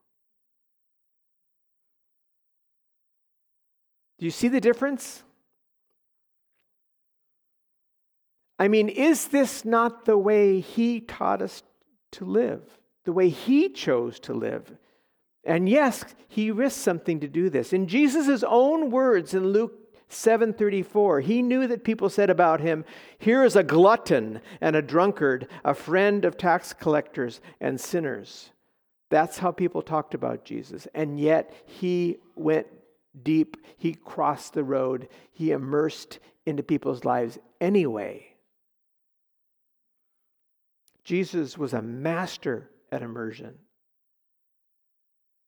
Do 4.18 4.24
you 4.24 4.30
see 4.30 4.48
the 4.48 4.60
difference? 4.60 5.22
I 8.58 8.68
mean, 8.68 8.88
is 8.88 9.28
this 9.28 9.64
not 9.64 10.06
the 10.06 10.16
way 10.16 10.60
he 10.60 11.00
taught 11.00 11.42
us 11.42 11.62
to 12.12 12.24
live? 12.24 12.62
The 13.04 13.12
way 13.12 13.28
he 13.28 13.68
chose 13.68 14.18
to 14.20 14.32
live? 14.32 14.76
And 15.44 15.68
yes, 15.68 16.04
he 16.28 16.50
risked 16.50 16.80
something 16.80 17.20
to 17.20 17.28
do 17.28 17.50
this. 17.50 17.72
In 17.72 17.86
Jesus' 17.86 18.42
own 18.42 18.90
words 18.90 19.34
in 19.34 19.48
Luke 19.48 19.74
7:34, 20.08 21.20
he 21.20 21.42
knew 21.42 21.66
that 21.66 21.84
people 21.84 22.08
said 22.08 22.30
about 22.30 22.60
him, 22.60 22.84
"Here 23.18 23.44
is 23.44 23.56
a 23.56 23.62
glutton 23.62 24.40
and 24.60 24.74
a 24.74 24.82
drunkard, 24.82 25.48
a 25.64 25.74
friend 25.74 26.24
of 26.24 26.36
tax 26.36 26.72
collectors 26.72 27.40
and 27.60 27.80
sinners." 27.80 28.50
That's 29.08 29.38
how 29.38 29.52
people 29.52 29.82
talked 29.82 30.14
about 30.14 30.44
Jesus. 30.44 30.88
And 30.94 31.20
yet 31.20 31.52
he 31.64 32.18
went 32.34 32.66
deep. 33.22 33.56
He 33.76 33.94
crossed 33.94 34.54
the 34.54 34.64
road. 34.64 35.08
He 35.32 35.50
immersed 35.50 36.18
into 36.44 36.62
people's 36.62 37.04
lives 37.04 37.38
anyway. 37.60 38.26
Jesus 41.04 41.56
was 41.56 41.72
a 41.72 41.82
master 41.82 42.70
at 42.90 43.02
immersion. 43.02 43.54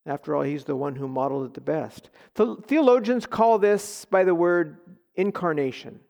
After 0.07 0.35
all, 0.35 0.43
he's 0.43 0.65
the 0.65 0.77
one 0.77 0.97
who 0.97 1.07
modeled 1.09 1.47
it 1.47 1.55
the 1.55 1.61
best. 1.61 2.11
Theologians 2.35 3.27
call 3.27 3.59
this 3.59 4.05
by 4.07 4.25
the 4.25 4.35
word 4.35 4.79
incarnation. 5.17 6.01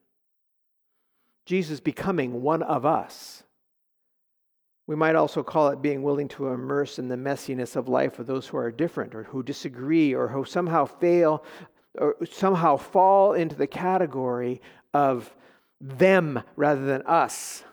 Jesus 1.46 1.80
becoming 1.80 2.42
one 2.42 2.62
of 2.62 2.84
us. 2.84 3.42
We 4.88 4.96
might 4.96 5.16
also 5.16 5.42
call 5.42 5.68
it 5.68 5.82
being 5.82 6.02
willing 6.02 6.28
to 6.28 6.48
immerse 6.48 6.98
in 6.98 7.08
the 7.08 7.16
messiness 7.16 7.76
of 7.76 7.88
life 7.88 8.18
of 8.18 8.26
those 8.26 8.46
who 8.48 8.56
are 8.56 8.70
different 8.70 9.14
or 9.14 9.24
who 9.24 9.42
disagree 9.42 10.14
or 10.14 10.28
who 10.28 10.46
somehow 10.46 10.86
fail 10.86 11.44
or 11.98 12.16
somehow 12.24 12.78
fall 12.78 13.34
into 13.34 13.54
the 13.54 13.66
category 13.66 14.62
of 14.94 15.36
them 15.78 16.42
rather 16.56 16.86
than 16.86 17.02
us. 17.02 17.64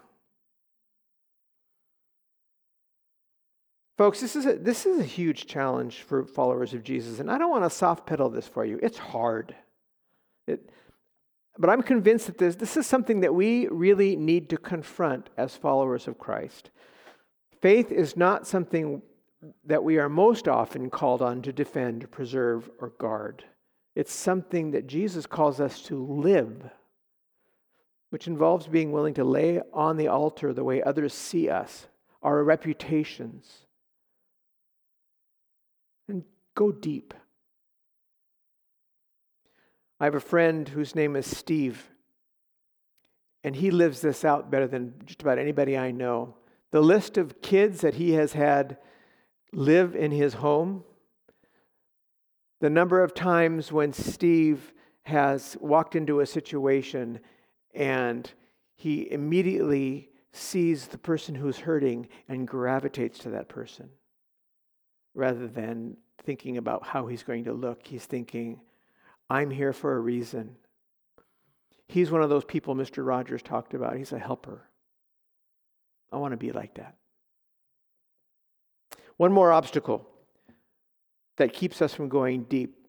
Folks, 3.98 4.20
this 4.20 4.36
is, 4.36 4.46
a, 4.46 4.58
this 4.58 4.86
is 4.86 5.00
a 5.00 5.06
huge 5.06 5.48
challenge 5.48 6.02
for 6.02 6.26
followers 6.26 6.74
of 6.74 6.84
Jesus, 6.84 7.22
and 7.22 7.32
I 7.32 7.38
don't 7.38 7.50
want 7.50 7.64
to 7.64 7.70
soft 7.70 8.06
pedal 8.06 8.30
this 8.30 8.46
for 8.46 8.66
you. 8.66 8.78
It's 8.84 8.98
hard. 8.98 9.56
It, 10.48 10.70
but 11.58 11.70
I'm 11.70 11.82
convinced 11.82 12.26
that 12.26 12.38
this, 12.40 12.56
this 12.56 12.76
is 12.76 12.86
something 12.86 13.22
that 13.22 13.34
we 13.34 13.68
really 13.68 14.18
need 14.18 14.50
to 14.50 14.58
confront 14.58 15.30
as 15.38 15.56
followers 15.56 16.10
of 16.10 16.18
Christ. 16.18 16.72
Faith 17.66 17.92
is 17.92 18.16
not 18.16 18.46
something 18.46 19.02
that 19.64 19.84
we 19.84 19.98
are 19.98 20.08
most 20.08 20.48
often 20.48 20.88
called 20.88 21.24
on 21.24 21.42
to 21.42 21.52
defend, 21.52 22.12
preserve, 22.12 22.70
or 22.80 22.90
guard. 23.00 23.44
It's 23.96 24.14
something 24.14 24.70
that 24.70 24.86
Jesus 24.86 25.26
calls 25.26 25.60
us 25.60 25.82
to 25.86 26.06
live, 26.06 26.70
which 28.12 28.28
involves 28.28 28.68
being 28.68 28.92
willing 28.92 29.16
to 29.16 29.24
lay 29.24 29.62
on 29.74 29.98
the 29.98 30.10
altar 30.10 30.54
the 30.54 30.64
way 30.64 30.84
others 30.84 31.12
see 31.12 31.50
us, 31.50 31.88
our 32.22 32.44
reputations 32.44 33.66
and 36.08 36.24
go 36.54 36.72
deep. 36.72 37.16
I 40.00 40.06
have 40.06 40.14
a 40.14 40.20
friend 40.20 40.70
whose 40.70 40.94
name 40.94 41.16
is 41.16 41.26
Steve, 41.26 41.90
and 43.44 43.56
he 43.56 43.72
lives 43.72 44.02
this 44.02 44.24
out 44.24 44.52
better 44.52 44.68
than 44.68 44.94
just 45.08 45.24
about 45.24 45.40
anybody 45.40 45.76
I 45.76 45.90
know. 45.90 46.36
The 46.72 46.82
list 46.82 47.18
of 47.18 47.42
kids 47.42 47.82
that 47.82 47.96
he 47.96 48.14
has 48.14 48.34
had 48.34 48.78
live 49.54 49.96
in 49.96 50.12
his 50.12 50.36
home, 50.36 50.84
the 52.60 52.70
number 52.70 53.02
of 53.04 53.14
times 53.14 53.72
when 53.72 53.94
Steve 53.94 54.74
has 55.04 55.56
walked 55.60 55.96
into 55.96 56.20
a 56.20 56.26
situation 56.26 57.20
and 57.74 58.32
he 58.76 59.12
immediately 59.12 60.10
sees 60.34 60.88
the 60.88 60.98
person 60.98 61.36
who's 61.36 61.60
hurting 61.60 62.08
and 62.28 62.48
gravitates 62.48 63.20
to 63.20 63.30
that 63.30 63.48
person 63.48 63.90
rather 65.14 65.48
than 65.48 65.96
thinking 66.24 66.58
about 66.58 66.86
how 66.86 67.08
he's 67.08 67.24
going 67.24 67.46
to 67.46 67.54
look. 67.54 67.86
He's 67.86 68.06
thinking, 68.06 68.60
I'm 69.30 69.50
here 69.50 69.74
for 69.74 69.96
a 69.96 70.00
reason. 70.00 70.58
He's 71.88 72.12
one 72.12 72.22
of 72.22 72.30
those 72.30 72.46
people 72.46 72.76
Mr. 72.76 73.06
Rogers 73.06 73.42
talked 73.42 73.74
about. 73.74 73.96
He's 73.96 74.12
a 74.12 74.20
helper. 74.20 74.70
I 76.16 76.18
want 76.18 76.32
to 76.32 76.38
be 76.38 76.54
like 76.54 76.76
that. 76.76 76.96
One 79.18 79.34
more 79.34 79.52
obstacle 79.52 80.08
that 81.36 81.52
keeps 81.52 81.82
us 81.82 81.94
from 81.94 82.08
going 82.08 82.44
deep, 82.44 82.88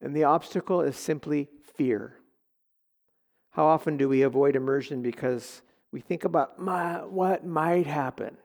and 0.00 0.14
the 0.14 0.22
obstacle 0.22 0.80
is 0.80 0.96
simply 0.96 1.48
fear. 1.74 2.18
How 3.50 3.66
often 3.66 3.96
do 3.96 4.08
we 4.08 4.22
avoid 4.22 4.54
immersion 4.54 5.02
because 5.02 5.62
we 5.90 6.00
think 6.00 6.22
about 6.22 6.60
my, 6.60 7.04
what 7.04 7.44
might 7.44 7.88
happen? 7.88 8.36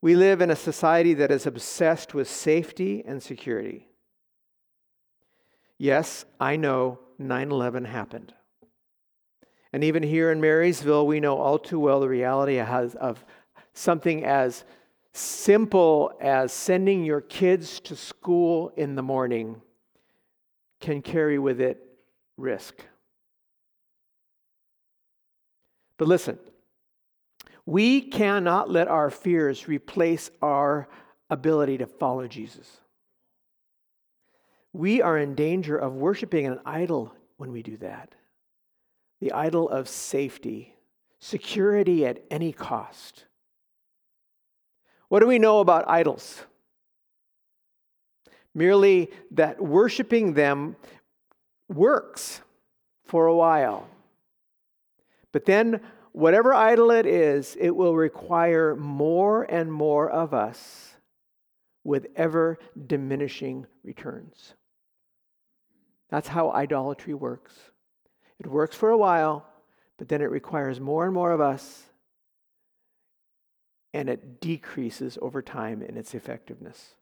We 0.00 0.16
live 0.16 0.40
in 0.40 0.50
a 0.50 0.56
society 0.56 1.14
that 1.14 1.30
is 1.30 1.46
obsessed 1.46 2.12
with 2.12 2.28
safety 2.28 3.04
and 3.06 3.22
security. 3.22 3.86
Yes, 5.78 6.24
I 6.40 6.56
know 6.56 6.98
9 7.20 7.52
11 7.52 7.84
happened. 7.84 8.34
And 9.72 9.84
even 9.84 10.02
here 10.02 10.32
in 10.32 10.40
Marysville, 10.40 11.06
we 11.06 11.20
know 11.20 11.38
all 11.38 11.58
too 11.58 11.78
well 11.78 12.00
the 12.00 12.08
reality 12.08 12.58
of 12.58 13.24
something 13.74 14.24
as 14.24 14.64
simple 15.12 16.12
as 16.20 16.52
sending 16.52 17.04
your 17.04 17.20
kids 17.20 17.80
to 17.80 17.96
school 17.96 18.72
in 18.76 18.94
the 18.94 19.02
morning 19.02 19.60
can 20.80 21.02
carry 21.02 21.38
with 21.38 21.60
it 21.60 21.82
risk. 22.36 22.74
But 25.96 26.08
listen, 26.08 26.38
we 27.66 28.00
cannot 28.00 28.70
let 28.70 28.88
our 28.88 29.10
fears 29.10 29.68
replace 29.68 30.30
our 30.40 30.88
ability 31.28 31.78
to 31.78 31.86
follow 31.86 32.26
Jesus. 32.26 32.80
We 34.72 35.02
are 35.02 35.18
in 35.18 35.34
danger 35.34 35.76
of 35.76 35.94
worshiping 35.94 36.46
an 36.46 36.60
idol 36.64 37.12
when 37.36 37.52
we 37.52 37.62
do 37.62 37.76
that 37.78 38.14
the 39.20 39.32
idol 39.32 39.68
of 39.68 39.88
safety, 39.88 40.74
security 41.18 42.06
at 42.06 42.22
any 42.30 42.52
cost. 42.52 43.24
What 45.08 45.20
do 45.20 45.26
we 45.26 45.38
know 45.38 45.60
about 45.60 45.88
idols? 45.88 46.44
Merely 48.54 49.10
that 49.32 49.60
worshiping 49.60 50.34
them 50.34 50.76
works 51.68 52.40
for 53.04 53.26
a 53.26 53.34
while. 53.34 53.88
But 55.32 55.44
then, 55.44 55.80
whatever 56.12 56.52
idol 56.54 56.90
it 56.90 57.06
is, 57.06 57.56
it 57.60 57.70
will 57.70 57.94
require 57.94 58.74
more 58.76 59.44
and 59.44 59.72
more 59.72 60.10
of 60.10 60.34
us 60.34 60.94
with 61.84 62.08
ever 62.16 62.58
diminishing 62.86 63.66
returns. 63.82 64.54
That's 66.10 66.28
how 66.28 66.50
idolatry 66.50 67.14
works. 67.14 67.54
It 68.40 68.46
works 68.46 68.76
for 68.76 68.90
a 68.90 68.98
while, 68.98 69.46
but 69.96 70.08
then 70.08 70.22
it 70.22 70.30
requires 70.30 70.80
more 70.80 71.04
and 71.04 71.14
more 71.14 71.32
of 71.32 71.40
us, 71.40 71.84
and 73.92 74.08
it 74.08 74.40
decreases 74.40 75.18
over 75.20 75.42
time 75.42 75.82
in 75.82 75.96
its 75.96 76.14
effectiveness. 76.14 76.94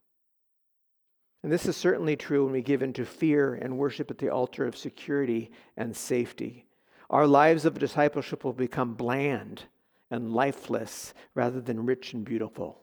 And 1.43 1.53
this 1.53 1.67
is 1.67 1.77
certainly 1.77 2.17
true 2.17 2.45
when 2.45 2.53
we 2.53 2.63
give 2.63 2.83
in 2.83 2.93
to 2.95 3.05
fear 3.05 3.55
and 3.55 3.79
worship 3.79 4.11
at 4.11 4.19
the 4.19 4.31
altar 4.31 4.67
of 4.67 4.77
security 4.77 5.51
and 5.77 5.97
safety. 5.97 6.67
Our 7.11 7.27
lives 7.27 7.65
of 7.65 7.79
discipleship 7.79 8.43
will 8.43 8.53
become 8.53 8.95
bland 8.95 9.63
and 10.11 10.33
lifeless 10.33 11.15
rather 11.35 11.61
than 11.61 11.87
rich 11.87 12.15
and 12.15 12.25
beautiful. 12.25 12.81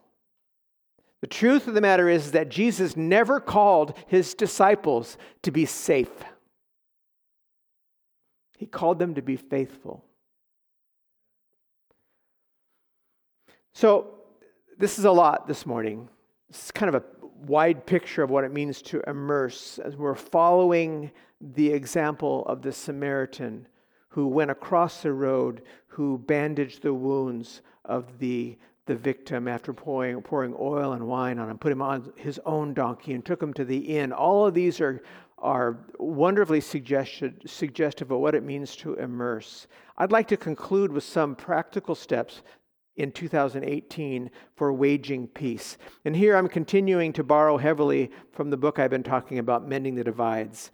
The 1.22 1.28
truth 1.28 1.68
of 1.68 1.74
the 1.74 1.82
matter 1.82 2.10
is 2.10 2.32
that 2.32 2.50
Jesus 2.50 2.98
never 2.98 3.40
called 3.40 3.98
his 4.08 4.34
disciples 4.34 5.18
to 5.42 5.52
be 5.52 5.66
safe. 5.66 6.12
He 8.64 8.68
called 8.68 8.98
them 8.98 9.16
to 9.16 9.22
be 9.22 9.36
faithful. 9.36 10.06
So, 13.74 14.14
this 14.78 14.98
is 14.98 15.04
a 15.04 15.12
lot 15.12 15.50
this 15.50 15.66
morning. 15.66 16.08
This 16.50 16.64
is 16.64 16.72
kind 16.72 16.88
of 16.88 17.04
a 17.04 17.26
wide 17.46 17.86
picture 17.86 18.24
of 18.24 18.30
what 18.30 18.46
it 18.46 18.54
means 18.54 18.82
to 18.84 19.02
immerse 19.06 19.80
as 19.80 19.98
we're 19.98 20.16
following 20.16 21.12
the 21.42 21.74
example 21.74 22.46
of 22.46 22.62
the 22.62 22.72
Samaritan 22.72 23.68
who 24.08 24.28
went 24.28 24.50
across 24.50 25.02
the 25.02 25.12
road, 25.12 25.64
who 25.88 26.18
bandaged 26.20 26.84
the 26.84 26.94
wounds 26.94 27.64
of 27.84 28.18
the, 28.20 28.58
the 28.86 28.96
victim 28.96 29.50
after 29.50 29.74
pouring, 29.74 30.22
pouring 30.22 30.56
oil 30.58 30.94
and 30.94 31.06
wine 31.06 31.38
on 31.38 31.50
him, 31.50 31.58
put 31.58 31.74
him 31.74 31.82
on 31.82 32.14
his 32.16 32.40
own 32.46 32.74
donkey, 32.74 33.12
and 33.12 33.26
took 33.26 33.44
him 33.44 33.54
to 33.56 33.66
the 33.66 33.98
inn. 33.98 34.14
All 34.14 34.48
of 34.48 34.54
these 34.54 34.80
are, 34.80 35.04
are 35.44 35.86
wonderfully 36.00 36.62
suggestive 36.62 38.12
of 38.12 38.20
what 38.20 38.34
it 38.34 38.44
means 38.44 38.76
to 38.78 38.96
immerse. 38.96 39.68
I'd 39.98 40.12
like 40.12 40.28
to 40.30 40.38
conclude 40.38 40.92
with 40.92 41.04
some 41.04 41.36
practical 41.36 41.94
steps 41.94 42.42
in 42.96 43.12
2018 43.12 44.32
for 44.56 44.72
waging 44.72 45.28
peace. 45.28 45.78
And 46.06 46.16
here 46.16 46.38
I'm 46.38 46.48
continuing 46.48 47.12
to 47.14 47.24
borrow 47.24 47.58
heavily 47.58 48.10
from 48.32 48.50
the 48.50 48.58
book 48.58 48.80
I've 48.80 48.90
been 48.90 49.04
talking 49.04 49.40
about, 49.40 49.68
Mending 49.68 49.96
the 49.96 50.04
Divides. 50.04 50.72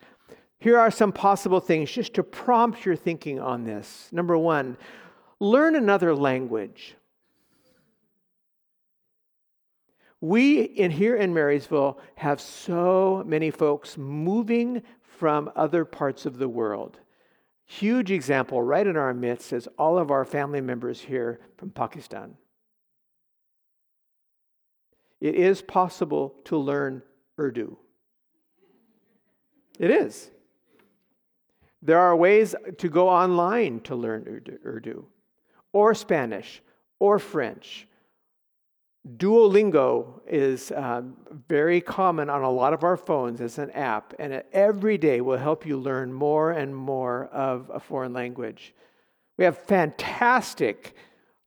Here 0.59 0.77
are 0.77 0.91
some 0.91 1.13
possible 1.13 1.61
things 1.61 1.89
just 1.89 2.13
to 2.15 2.23
prompt 2.23 2.85
your 2.85 2.95
thinking 2.95 3.39
on 3.39 3.63
this. 3.63 4.09
Number 4.11 4.37
one, 4.37 4.77
learn 5.39 5.75
another 5.75 6.13
language. 6.13 6.95
We 10.21 10.61
in 10.61 10.91
here 10.91 11.15
in 11.15 11.33
Marysville 11.33 11.99
have 12.15 12.41
so 12.41 13.23
many 13.25 13.51
folks 13.51 13.97
moving 13.97 14.83
from 15.01 15.51
other 15.55 15.85
parts 15.85 16.25
of 16.25 16.37
the 16.37 16.49
world. 16.49 16.99
Huge 17.65 18.11
example 18.11 18.61
right 18.61 18.85
in 18.85 18.97
our 18.97 19.13
midst 19.13 19.53
is 19.53 19.67
all 19.77 19.97
of 19.97 20.11
our 20.11 20.25
family 20.25 20.59
members 20.61 20.99
here 20.99 21.39
from 21.57 21.69
Pakistan. 21.69 22.35
It 25.21 25.35
is 25.35 25.61
possible 25.61 26.35
to 26.45 26.57
learn 26.57 27.03
Urdu. 27.39 27.77
It 29.77 29.91
is. 29.91 30.31
There 31.81 31.99
are 31.99 32.15
ways 32.15 32.55
to 32.79 32.89
go 32.89 33.07
online 33.07 33.79
to 33.81 33.95
learn 33.95 34.43
Urdu, 34.65 35.05
or 35.71 35.93
Spanish, 35.93 36.61
or 36.99 37.19
French. 37.19 37.87
Duolingo 39.07 40.21
is 40.27 40.71
um, 40.75 41.15
very 41.47 41.79
common 41.79 42.29
on 42.29 42.43
a 42.43 42.51
lot 42.51 42.73
of 42.73 42.83
our 42.83 42.97
phones 42.97 43.39
as 43.39 43.57
an 43.57 43.71
app, 43.71 44.13
and 44.19 44.33
it 44.33 44.47
every 44.51 44.97
day 44.97 45.21
will 45.21 45.37
help 45.37 45.65
you 45.65 45.77
learn 45.77 46.11
more 46.11 46.51
and 46.51 46.75
more 46.75 47.25
of 47.27 47.71
a 47.73 47.79
foreign 47.79 48.13
language. 48.13 48.73
We 49.37 49.45
have 49.45 49.57
fantastic 49.57 50.95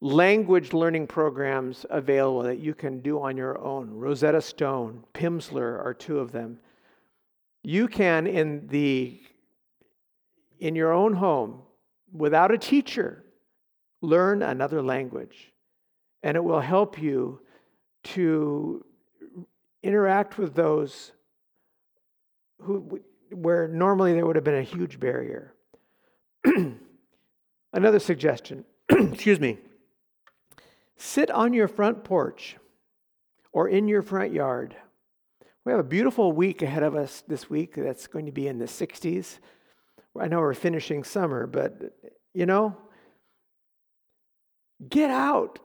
language 0.01 0.73
learning 0.73 1.07
programs 1.07 1.85
available 1.91 2.43
that 2.43 2.59
you 2.59 2.75
can 2.75 3.01
do 3.01 3.21
on 3.21 3.37
your 3.37 3.59
own. 3.61 3.91
Rosetta 3.91 4.41
Stone, 4.41 5.05
Pimsleur 5.13 5.85
are 5.85 5.95
two 5.95 6.19
of 6.19 6.33
them. 6.33 6.59
You 7.63 7.87
can, 7.87 8.27
in 8.27 8.67
the 8.69 9.21
in 10.59 10.75
your 10.75 10.93
own 10.93 11.13
home 11.13 11.63
without 12.13 12.53
a 12.53 12.59
teacher, 12.59 13.25
learn 14.01 14.43
another 14.43 14.81
language. 14.81 15.52
And 16.23 16.37
it 16.37 16.45
will 16.45 16.61
help 16.61 17.01
you 17.01 17.41
to 18.05 18.85
interact 19.83 20.39
with 20.39 20.55
those 20.55 21.13
who, 22.61 23.01
where 23.31 23.69
normally 23.69 24.15
there 24.15 24.27
would 24.27 24.37
have 24.37 24.45
been 24.45 24.55
a 24.55 24.63
huge 24.63 25.01
barrier. 25.01 25.55
Another 27.73 27.99
suggestion, 27.99 28.65
excuse 28.89 29.41
me, 29.41 29.59
sit 30.97 31.31
on 31.31 31.53
your 31.53 31.69
front 31.69 32.05
porch 32.05 32.57
or 33.53 33.69
in 33.69 33.89
your 33.89 34.03
front 34.03 34.33
yard. 34.33 34.77
We 35.65 35.73
have 35.73 35.81
a 35.81 35.85
beautiful 35.85 36.33
week 36.33 36.63
ahead 36.63 36.83
of 36.83 36.97
us 36.97 37.23
this 37.27 37.49
week 37.49 37.75
that's 37.77 38.07
going 38.07 38.27
to 38.27 38.33
be 38.33 38.49
in 38.49 38.59
the 38.59 38.67
60s. 38.67 39.39
I 40.21 40.29
know 40.29 40.41
we're 40.41 40.55
finishing 40.55 41.05
summer, 41.05 41.47
but 41.47 41.95
you 42.35 42.47
know, 42.47 42.77
get 44.89 45.11
out 45.11 45.61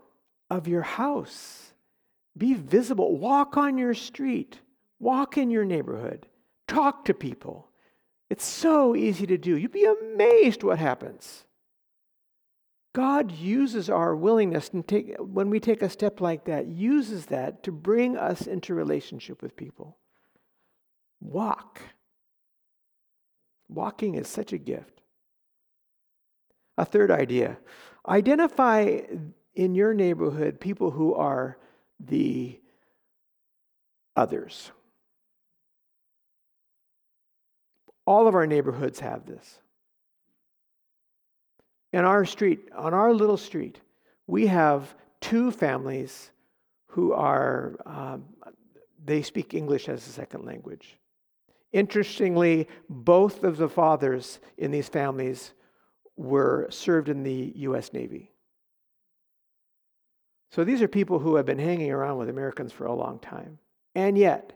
of 0.50 0.68
your 0.68 0.82
house. 0.82 1.74
Be 2.38 2.54
visible. 2.54 3.18
Walk 3.18 3.58
on 3.58 3.78
your 3.78 3.94
street. 3.94 4.60
Walk 5.00 5.38
in 5.38 5.50
your 5.50 5.66
neighborhood. 5.66 6.28
Talk 6.68 7.06
to 7.06 7.14
people. 7.14 7.70
It's 8.30 8.46
so 8.46 8.96
easy 8.96 9.26
to 9.28 9.38
do. 9.38 9.58
You'd 9.58 9.72
be 9.72 9.86
amazed 9.86 10.64
what 10.64 10.80
happens. 10.80 11.46
God 12.94 13.32
uses 13.32 13.90
our 13.90 14.16
willingness 14.16 14.70
and 14.70 14.88
take, 14.88 15.16
when 15.20 15.50
we 15.50 15.60
take 15.60 15.82
a 15.82 15.90
step 15.90 16.20
like 16.20 16.46
that, 16.46 16.68
uses 16.68 17.28
that 17.28 17.64
to 17.64 17.72
bring 17.72 18.18
us 18.18 18.48
into 18.48 18.74
relationship 18.74 19.42
with 19.42 19.56
people. 19.56 19.98
Walk. 21.22 21.80
Walking 23.70 24.16
is 24.16 24.28
such 24.28 24.52
a 24.52 24.58
gift. 24.58 25.02
A 26.78 26.86
third 26.86 27.12
idea 27.12 27.58
identify 28.08 29.02
in 29.58 29.74
your 29.74 29.92
neighborhood 29.92 30.60
people 30.60 30.92
who 30.92 31.16
are 31.16 31.58
the 32.00 32.60
others. 34.16 34.72
All 38.06 38.28
of 38.28 38.36
our 38.36 38.46
neighborhoods 38.46 39.00
have 39.00 39.26
this. 39.26 39.60
In 41.92 42.06
our 42.06 42.24
street, 42.24 42.70
on 42.76 42.94
our 42.94 43.12
little 43.12 43.36
street, 43.36 43.80
we 44.28 44.46
have 44.46 44.94
two 45.22 45.50
families 45.50 46.30
who 46.86 47.14
are, 47.14 47.76
um, 47.88 48.26
they 49.04 49.24
speak 49.24 49.56
English 49.56 49.90
as 49.90 50.06
a 50.06 50.12
second 50.12 50.46
language. 50.46 51.00
Interestingly, 51.72 52.68
both 52.90 53.44
of 53.44 53.58
the 53.58 53.70
fathers 53.70 54.40
in 54.60 54.70
these 54.70 54.88
families 54.88 55.54
were 56.16 56.68
served 56.70 57.10
in 57.10 57.24
the 57.24 57.54
U.S. 57.56 57.92
Navy. 57.92 58.32
So 60.52 60.64
these 60.64 60.82
are 60.82 60.88
people 60.88 61.20
who 61.20 61.36
have 61.36 61.46
been 61.46 61.60
hanging 61.60 61.92
around 61.92 62.18
with 62.18 62.30
Americans 62.30 62.72
for 62.72 62.86
a 62.86 62.96
long 62.96 63.20
time. 63.20 63.60
And 63.96 64.18
yet, 64.18 64.54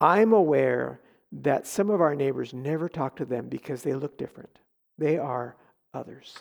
I'm 0.00 0.32
aware 0.32 1.00
that 1.32 1.66
some 1.66 1.90
of 1.90 2.00
our 2.00 2.14
neighbors 2.14 2.54
never 2.54 2.88
talk 2.88 3.16
to 3.16 3.24
them 3.24 3.48
because 3.48 3.82
they 3.82 3.94
look 3.94 4.16
different. 4.16 4.58
They 4.96 5.18
are 5.18 5.56
others. 5.92 6.38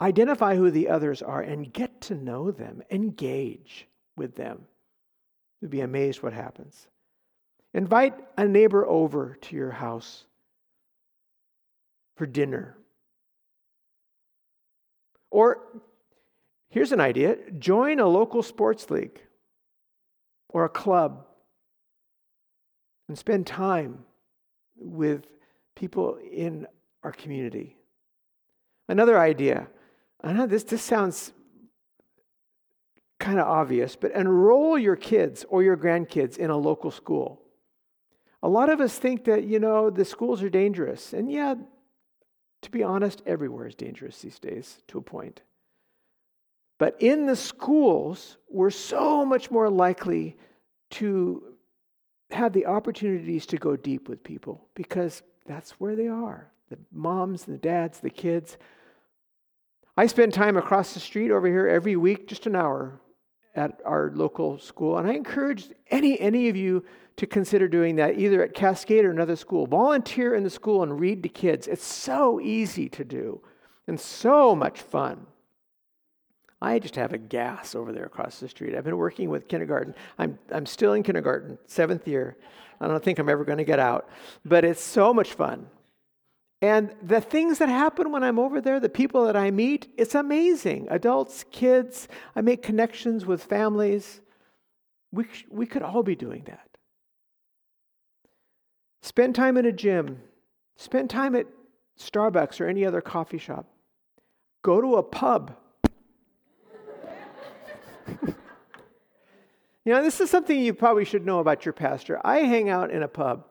Identify 0.00 0.54
who 0.54 0.70
the 0.70 0.88
others 0.88 1.22
are 1.22 1.40
and 1.40 1.72
get 1.72 2.00
to 2.02 2.14
know 2.14 2.50
them, 2.50 2.82
engage 2.90 3.88
with 4.16 4.36
them. 4.36 4.60
You'll 5.60 5.70
be 5.70 5.80
amazed 5.80 6.22
what 6.22 6.32
happens. 6.32 6.86
Invite 7.74 8.14
a 8.36 8.46
neighbor 8.46 8.86
over 8.86 9.36
to 9.42 9.56
your 9.56 9.72
house 9.72 10.24
for 12.16 12.26
dinner. 12.26 12.76
Or 15.30 15.82
here's 16.68 16.92
an 16.92 17.00
idea 17.00 17.36
join 17.58 18.00
a 18.00 18.06
local 18.06 18.42
sports 18.42 18.90
league 18.90 19.20
or 20.48 20.64
a 20.64 20.68
club 20.68 21.24
and 23.08 23.18
spend 23.18 23.46
time 23.46 24.04
with 24.76 25.26
people 25.74 26.18
in 26.30 26.66
our 27.02 27.12
community. 27.12 27.76
Another 28.88 29.18
idea 29.18 29.68
I 30.22 30.32
know 30.32 30.46
this, 30.46 30.64
this 30.64 30.82
sounds 30.82 31.32
kind 33.20 33.38
of 33.38 33.46
obvious, 33.46 33.96
but 33.96 34.12
enroll 34.12 34.78
your 34.78 34.96
kids 34.96 35.44
or 35.48 35.62
your 35.62 35.76
grandkids 35.76 36.38
in 36.38 36.50
a 36.50 36.56
local 36.56 36.90
school. 36.90 37.40
A 38.42 38.48
lot 38.48 38.70
of 38.70 38.80
us 38.80 38.98
think 38.98 39.24
that, 39.24 39.44
you 39.44 39.58
know, 39.58 39.90
the 39.90 40.04
schools 40.04 40.42
are 40.42 40.48
dangerous. 40.48 41.12
And 41.12 41.30
yeah, 41.30 41.54
to 42.62 42.70
be 42.70 42.82
honest, 42.82 43.22
everywhere 43.26 43.66
is 43.66 43.74
dangerous 43.74 44.20
these 44.20 44.38
days 44.38 44.82
to 44.88 44.98
a 44.98 45.02
point. 45.02 45.42
But 46.78 46.96
in 47.00 47.26
the 47.26 47.36
schools, 47.36 48.38
we're 48.48 48.70
so 48.70 49.24
much 49.24 49.50
more 49.50 49.68
likely 49.68 50.36
to 50.90 51.42
have 52.30 52.52
the 52.52 52.66
opportunities 52.66 53.46
to 53.46 53.56
go 53.56 53.76
deep 53.76 54.08
with 54.08 54.22
people 54.22 54.68
because 54.74 55.22
that's 55.46 55.72
where 55.72 55.96
they 55.96 56.08
are 56.08 56.50
the 56.70 56.78
moms, 56.92 57.44
the 57.44 57.56
dads, 57.56 58.00
the 58.00 58.10
kids. 58.10 58.58
I 59.96 60.06
spend 60.06 60.34
time 60.34 60.56
across 60.56 60.92
the 60.92 61.00
street 61.00 61.30
over 61.30 61.46
here 61.46 61.66
every 61.66 61.96
week, 61.96 62.28
just 62.28 62.46
an 62.46 62.54
hour 62.54 63.00
at 63.54 63.80
our 63.84 64.12
local 64.14 64.58
school. 64.58 64.98
And 64.98 65.08
I 65.08 65.14
encourage 65.14 65.70
any, 65.90 66.20
any 66.20 66.48
of 66.48 66.56
you 66.56 66.84
to 67.16 67.26
consider 67.26 67.66
doing 67.66 67.96
that, 67.96 68.18
either 68.18 68.42
at 68.42 68.54
Cascade 68.54 69.04
or 69.04 69.10
another 69.10 69.34
school. 69.34 69.66
Volunteer 69.66 70.34
in 70.34 70.44
the 70.44 70.50
school 70.50 70.82
and 70.82 71.00
read 71.00 71.22
to 71.24 71.28
kids. 71.28 71.66
It's 71.66 71.84
so 71.84 72.38
easy 72.40 72.88
to 72.90 73.04
do 73.04 73.40
and 73.86 73.98
so 73.98 74.54
much 74.54 74.80
fun. 74.80 75.26
I 76.60 76.78
just 76.78 76.96
have 76.96 77.12
a 77.12 77.18
gas 77.18 77.74
over 77.74 77.92
there 77.92 78.04
across 78.04 78.40
the 78.40 78.48
street. 78.48 78.74
I've 78.74 78.84
been 78.84 78.96
working 78.96 79.30
with 79.30 79.48
kindergarten. 79.48 79.94
I'm, 80.18 80.38
I'm 80.50 80.66
still 80.66 80.92
in 80.92 81.02
kindergarten, 81.02 81.58
seventh 81.66 82.08
year. 82.08 82.36
I 82.80 82.88
don't 82.88 83.02
think 83.02 83.18
I'm 83.18 83.28
ever 83.28 83.44
going 83.44 83.58
to 83.58 83.64
get 83.64 83.78
out, 83.78 84.08
but 84.44 84.64
it's 84.64 84.80
so 84.80 85.14
much 85.14 85.32
fun. 85.32 85.66
And 86.60 86.92
the 87.02 87.20
things 87.20 87.58
that 87.58 87.68
happen 87.68 88.10
when 88.10 88.24
I'm 88.24 88.38
over 88.38 88.60
there, 88.60 88.80
the 88.80 88.88
people 88.88 89.26
that 89.26 89.36
I 89.36 89.52
meet, 89.52 89.92
it's 89.96 90.16
amazing. 90.16 90.88
Adults, 90.90 91.44
kids, 91.52 92.08
I 92.34 92.40
make 92.40 92.62
connections 92.62 93.24
with 93.24 93.44
families. 93.44 94.20
We, 95.12 95.26
we 95.50 95.66
could 95.66 95.82
all 95.82 96.02
be 96.02 96.16
doing 96.16 96.42
that. 96.46 96.68
Spend 99.02 99.36
time 99.36 99.56
in 99.56 99.66
a 99.66 99.72
gym. 99.72 100.20
Spend 100.76 101.08
time 101.08 101.36
at 101.36 101.46
Starbucks 101.98 102.60
or 102.60 102.66
any 102.66 102.84
other 102.84 103.00
coffee 103.00 103.38
shop. 103.38 103.66
Go 104.62 104.80
to 104.80 104.96
a 104.96 105.02
pub. 105.02 105.56
you 109.84 109.92
know, 109.92 110.02
this 110.02 110.20
is 110.20 110.30
something 110.30 110.58
you 110.58 110.74
probably 110.74 111.04
should 111.04 111.26
know 111.26 111.40
about 111.40 111.64
your 111.64 111.72
pastor. 111.72 112.20
I 112.24 112.38
hang 112.38 112.68
out 112.68 112.90
in 112.90 113.02
a 113.02 113.08
pub. 113.08 113.44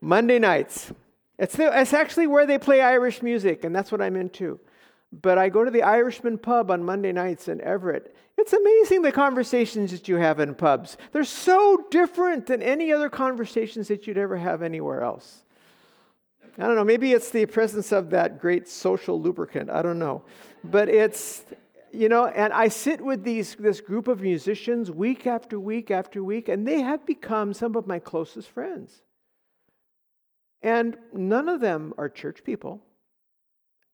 Monday 0.00 0.38
nights. 0.38 0.92
It's, 1.38 1.56
the, 1.56 1.80
it's 1.80 1.92
actually 1.92 2.26
where 2.26 2.46
they 2.46 2.58
play 2.58 2.80
Irish 2.80 3.22
music, 3.22 3.64
and 3.64 3.74
that's 3.74 3.90
what 3.90 4.00
I'm 4.00 4.16
into. 4.16 4.60
But 5.12 5.38
I 5.38 5.48
go 5.48 5.64
to 5.64 5.70
the 5.70 5.82
Irishman 5.82 6.38
pub 6.38 6.70
on 6.70 6.84
Monday 6.84 7.12
nights 7.12 7.48
in 7.48 7.60
Everett. 7.60 8.14
It's 8.36 8.52
amazing 8.52 9.02
the 9.02 9.12
conversations 9.12 9.92
that 9.92 10.08
you 10.08 10.16
have 10.16 10.40
in 10.40 10.54
pubs. 10.54 10.96
They're 11.12 11.24
so 11.24 11.84
different 11.90 12.46
than 12.46 12.62
any 12.62 12.92
other 12.92 13.08
conversations 13.08 13.88
that 13.88 14.06
you'd 14.06 14.18
ever 14.18 14.36
have 14.36 14.62
anywhere 14.62 15.02
else. 15.02 15.44
I 16.58 16.66
don't 16.66 16.76
know, 16.76 16.84
maybe 16.84 17.12
it's 17.12 17.30
the 17.30 17.46
presence 17.46 17.90
of 17.90 18.10
that 18.10 18.40
great 18.40 18.68
social 18.68 19.20
lubricant. 19.20 19.70
I 19.70 19.82
don't 19.82 19.98
know. 19.98 20.22
But 20.62 20.88
it's, 20.88 21.44
you 21.94 22.08
know, 22.08 22.26
and 22.26 22.52
I 22.52 22.68
sit 22.68 23.00
with 23.00 23.24
these, 23.24 23.54
this 23.54 23.80
group 23.80 24.08
of 24.08 24.20
musicians 24.20 24.90
week 24.90 25.26
after 25.26 25.58
week 25.58 25.90
after 25.90 26.22
week, 26.22 26.48
and 26.48 26.66
they 26.66 26.80
have 26.80 27.06
become 27.06 27.54
some 27.54 27.76
of 27.76 27.86
my 27.86 27.98
closest 27.98 28.50
friends. 28.50 29.02
And 30.60 30.96
none 31.12 31.48
of 31.48 31.60
them 31.60 31.94
are 31.96 32.08
church 32.08 32.42
people. 32.42 32.82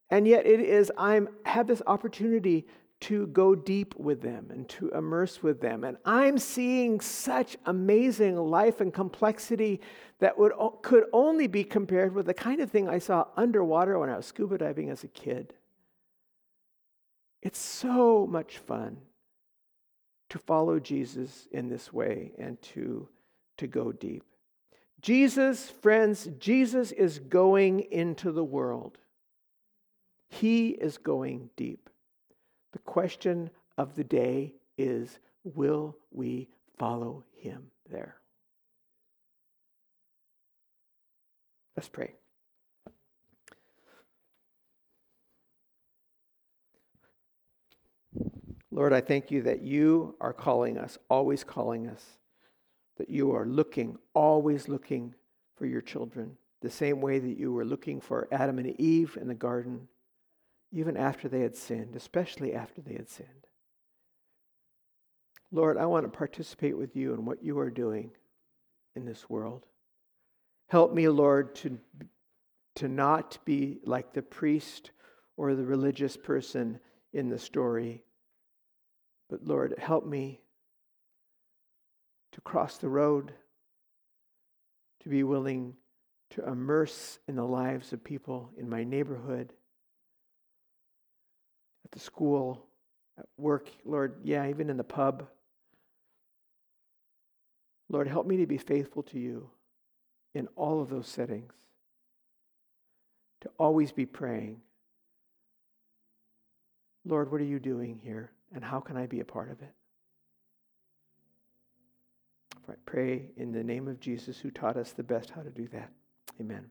And 0.09 0.27
yet 0.27 0.47
it 0.47 0.61
is 0.61 0.91
I 0.97 1.21
have 1.45 1.67
this 1.67 1.83
opportunity 1.87 2.67
to 3.01 3.27
go 3.29 3.55
deep 3.55 3.95
with 3.97 4.21
them 4.21 4.49
and 4.51 4.69
to 4.69 4.91
immerse 4.91 5.43
with 5.43 5.61
them. 5.61 5.85
And 5.85 5.97
I'm 6.05 6.39
seeing 6.39 7.01
such 7.01 7.57
amazing 7.65 8.37
life 8.37 8.81
and 8.81 8.93
complexity 8.93 9.81
that 10.19 10.39
would, 10.39 10.53
could 10.83 11.05
only 11.13 11.47
be 11.47 11.65
compared 11.65 12.15
with 12.15 12.27
the 12.27 12.35
kind 12.35 12.61
of 12.61 12.71
thing 12.71 12.89
I 12.89 12.99
saw 12.99 13.27
underwater 13.37 13.99
when 13.99 14.11
I 14.11 14.17
was 14.17 14.27
scuba 14.27 14.59
diving 14.59 14.91
as 14.91 15.03
a 15.03 15.09
kid. 15.09 15.55
It's 17.43 17.59
so 17.59 18.27
much 18.27 18.59
fun 18.59 18.99
to 20.29 20.39
follow 20.39 20.79
Jesus 20.79 21.49
in 21.53 21.69
this 21.69 21.93
way 21.93 22.33
and 22.39 22.61
to, 22.63 23.09
to 23.59 23.67
go 23.67 23.93
deep. 23.93 24.25
Jesus, 25.01 25.71
friends, 25.71 26.29
Jesus 26.39 26.93
is 26.93 27.19
going 27.19 27.81
into 27.91 28.33
the 28.33 28.45
world. 28.45 28.99
He 30.29 30.69
is 30.71 30.99
going 30.99 31.51
deep. 31.57 31.89
The 32.73 32.79
question 32.81 33.51
of 33.79 33.97
the 33.97 34.05
day 34.05 34.55
is 34.77 35.19
will 35.43 35.97
we 36.13 36.49
follow 36.79 37.25
him 37.35 37.71
there? 37.91 38.17
Let's 41.77 41.89
pray. 41.89 42.20
Lord, 48.81 48.95
I 48.95 49.03
thank 49.03 49.31
you 49.31 49.43
that 49.43 49.61
you 49.61 50.17
are 50.23 50.33
calling 50.33 50.79
us, 50.79 50.97
always 51.11 51.45
calling 51.45 51.87
us 51.87 52.03
that 52.97 53.11
you 53.11 53.33
are 53.33 53.45
looking, 53.45 53.99
always 54.15 54.69
looking 54.69 55.15
for 55.55 55.67
your 55.67 55.83
children, 55.83 56.39
the 56.63 56.71
same 56.71 57.03
way 57.03 57.19
that 57.19 57.37
you 57.37 57.53
were 57.53 57.67
looking 57.67 58.01
for 58.01 58.27
Adam 58.33 58.59
and 58.59 58.81
Eve 58.81 59.19
in 59.21 59.29
the 59.29 59.35
garden, 59.35 59.87
even 60.73 60.97
after 60.97 61.29
they 61.29 61.41
had 61.41 61.59
sinned, 61.59 61.95
especially 61.95 62.55
after 62.55 62.81
they 62.81 62.95
had 62.95 63.11
sinned. 63.11 63.29
Lord, 65.53 65.77
I 65.77 65.85
want 65.85 66.11
to 66.11 66.19
participate 66.19 66.79
with 66.79 66.97
you 66.97 67.13
in 67.13 67.27
what 67.27 67.45
you 67.45 67.59
are 67.59 67.71
doing 67.71 68.13
in 68.97 69.05
this 69.05 69.29
world. 69.29 69.67
Help 70.69 70.95
me, 70.95 71.07
Lord, 71.07 71.55
to, 71.57 71.79
to 72.77 72.89
not 72.89 73.37
be 73.45 73.81
like 73.85 74.15
the 74.15 74.23
priest 74.23 74.93
or 75.37 75.55
the 75.55 75.67
religious 75.67 76.17
person 76.17 76.81
in 77.13 77.29
the 77.29 77.39
story. 77.39 78.05
But 79.31 79.47
Lord, 79.47 79.77
help 79.79 80.05
me 80.05 80.41
to 82.33 82.41
cross 82.41 82.77
the 82.77 82.89
road, 82.89 83.33
to 85.03 85.09
be 85.09 85.23
willing 85.23 85.75
to 86.31 86.47
immerse 86.47 87.19
in 87.29 87.37
the 87.37 87.45
lives 87.45 87.93
of 87.93 88.05
people 88.05 88.51
in 88.59 88.69
my 88.69 88.85
neighborhood, 88.85 89.53
at 91.85 91.93
the 91.93 92.01
school, 92.01 92.67
at 93.19 93.27
work, 93.39 93.69
Lord, 93.85 94.17
yeah, 94.25 94.49
even 94.49 94.69
in 94.69 94.77
the 94.77 94.85
pub. 94.85 95.27
Lord, 97.89 98.09
help 98.09 98.27
me 98.27 98.39
to 98.39 98.47
be 98.47 98.59
faithful 98.59 99.03
to 99.05 99.19
you 99.19 99.51
in 100.35 100.49
all 100.57 100.81
of 100.81 100.91
those 100.91 101.09
settings, 101.09 101.53
to 103.41 103.51
always 103.59 103.93
be 103.93 104.07
praying. 104.07 104.61
Lord, 107.05 107.33
what 107.33 107.41
are 107.41 107.45
you 107.45 107.59
doing 107.59 108.01
here, 108.03 108.31
and 108.53 108.65
how 108.65 108.81
can 108.81 108.97
I 108.97 109.07
be 109.07 109.21
a 109.21 109.25
part 109.25 109.51
of 109.51 109.63
it? 109.63 109.73
I 112.69 112.75
pray 112.87 113.33
in 113.37 113.51
the 113.51 113.65
name 113.65 113.89
of 113.89 113.99
Jesus 113.99 114.39
who 114.39 114.51
taught 114.51 114.77
us 114.77 114.93
the 114.93 115.03
best 115.03 115.31
how 115.31 115.43
to 115.43 115.51
do 115.51 115.67
that. 115.69 115.91
Amen. 116.41 116.71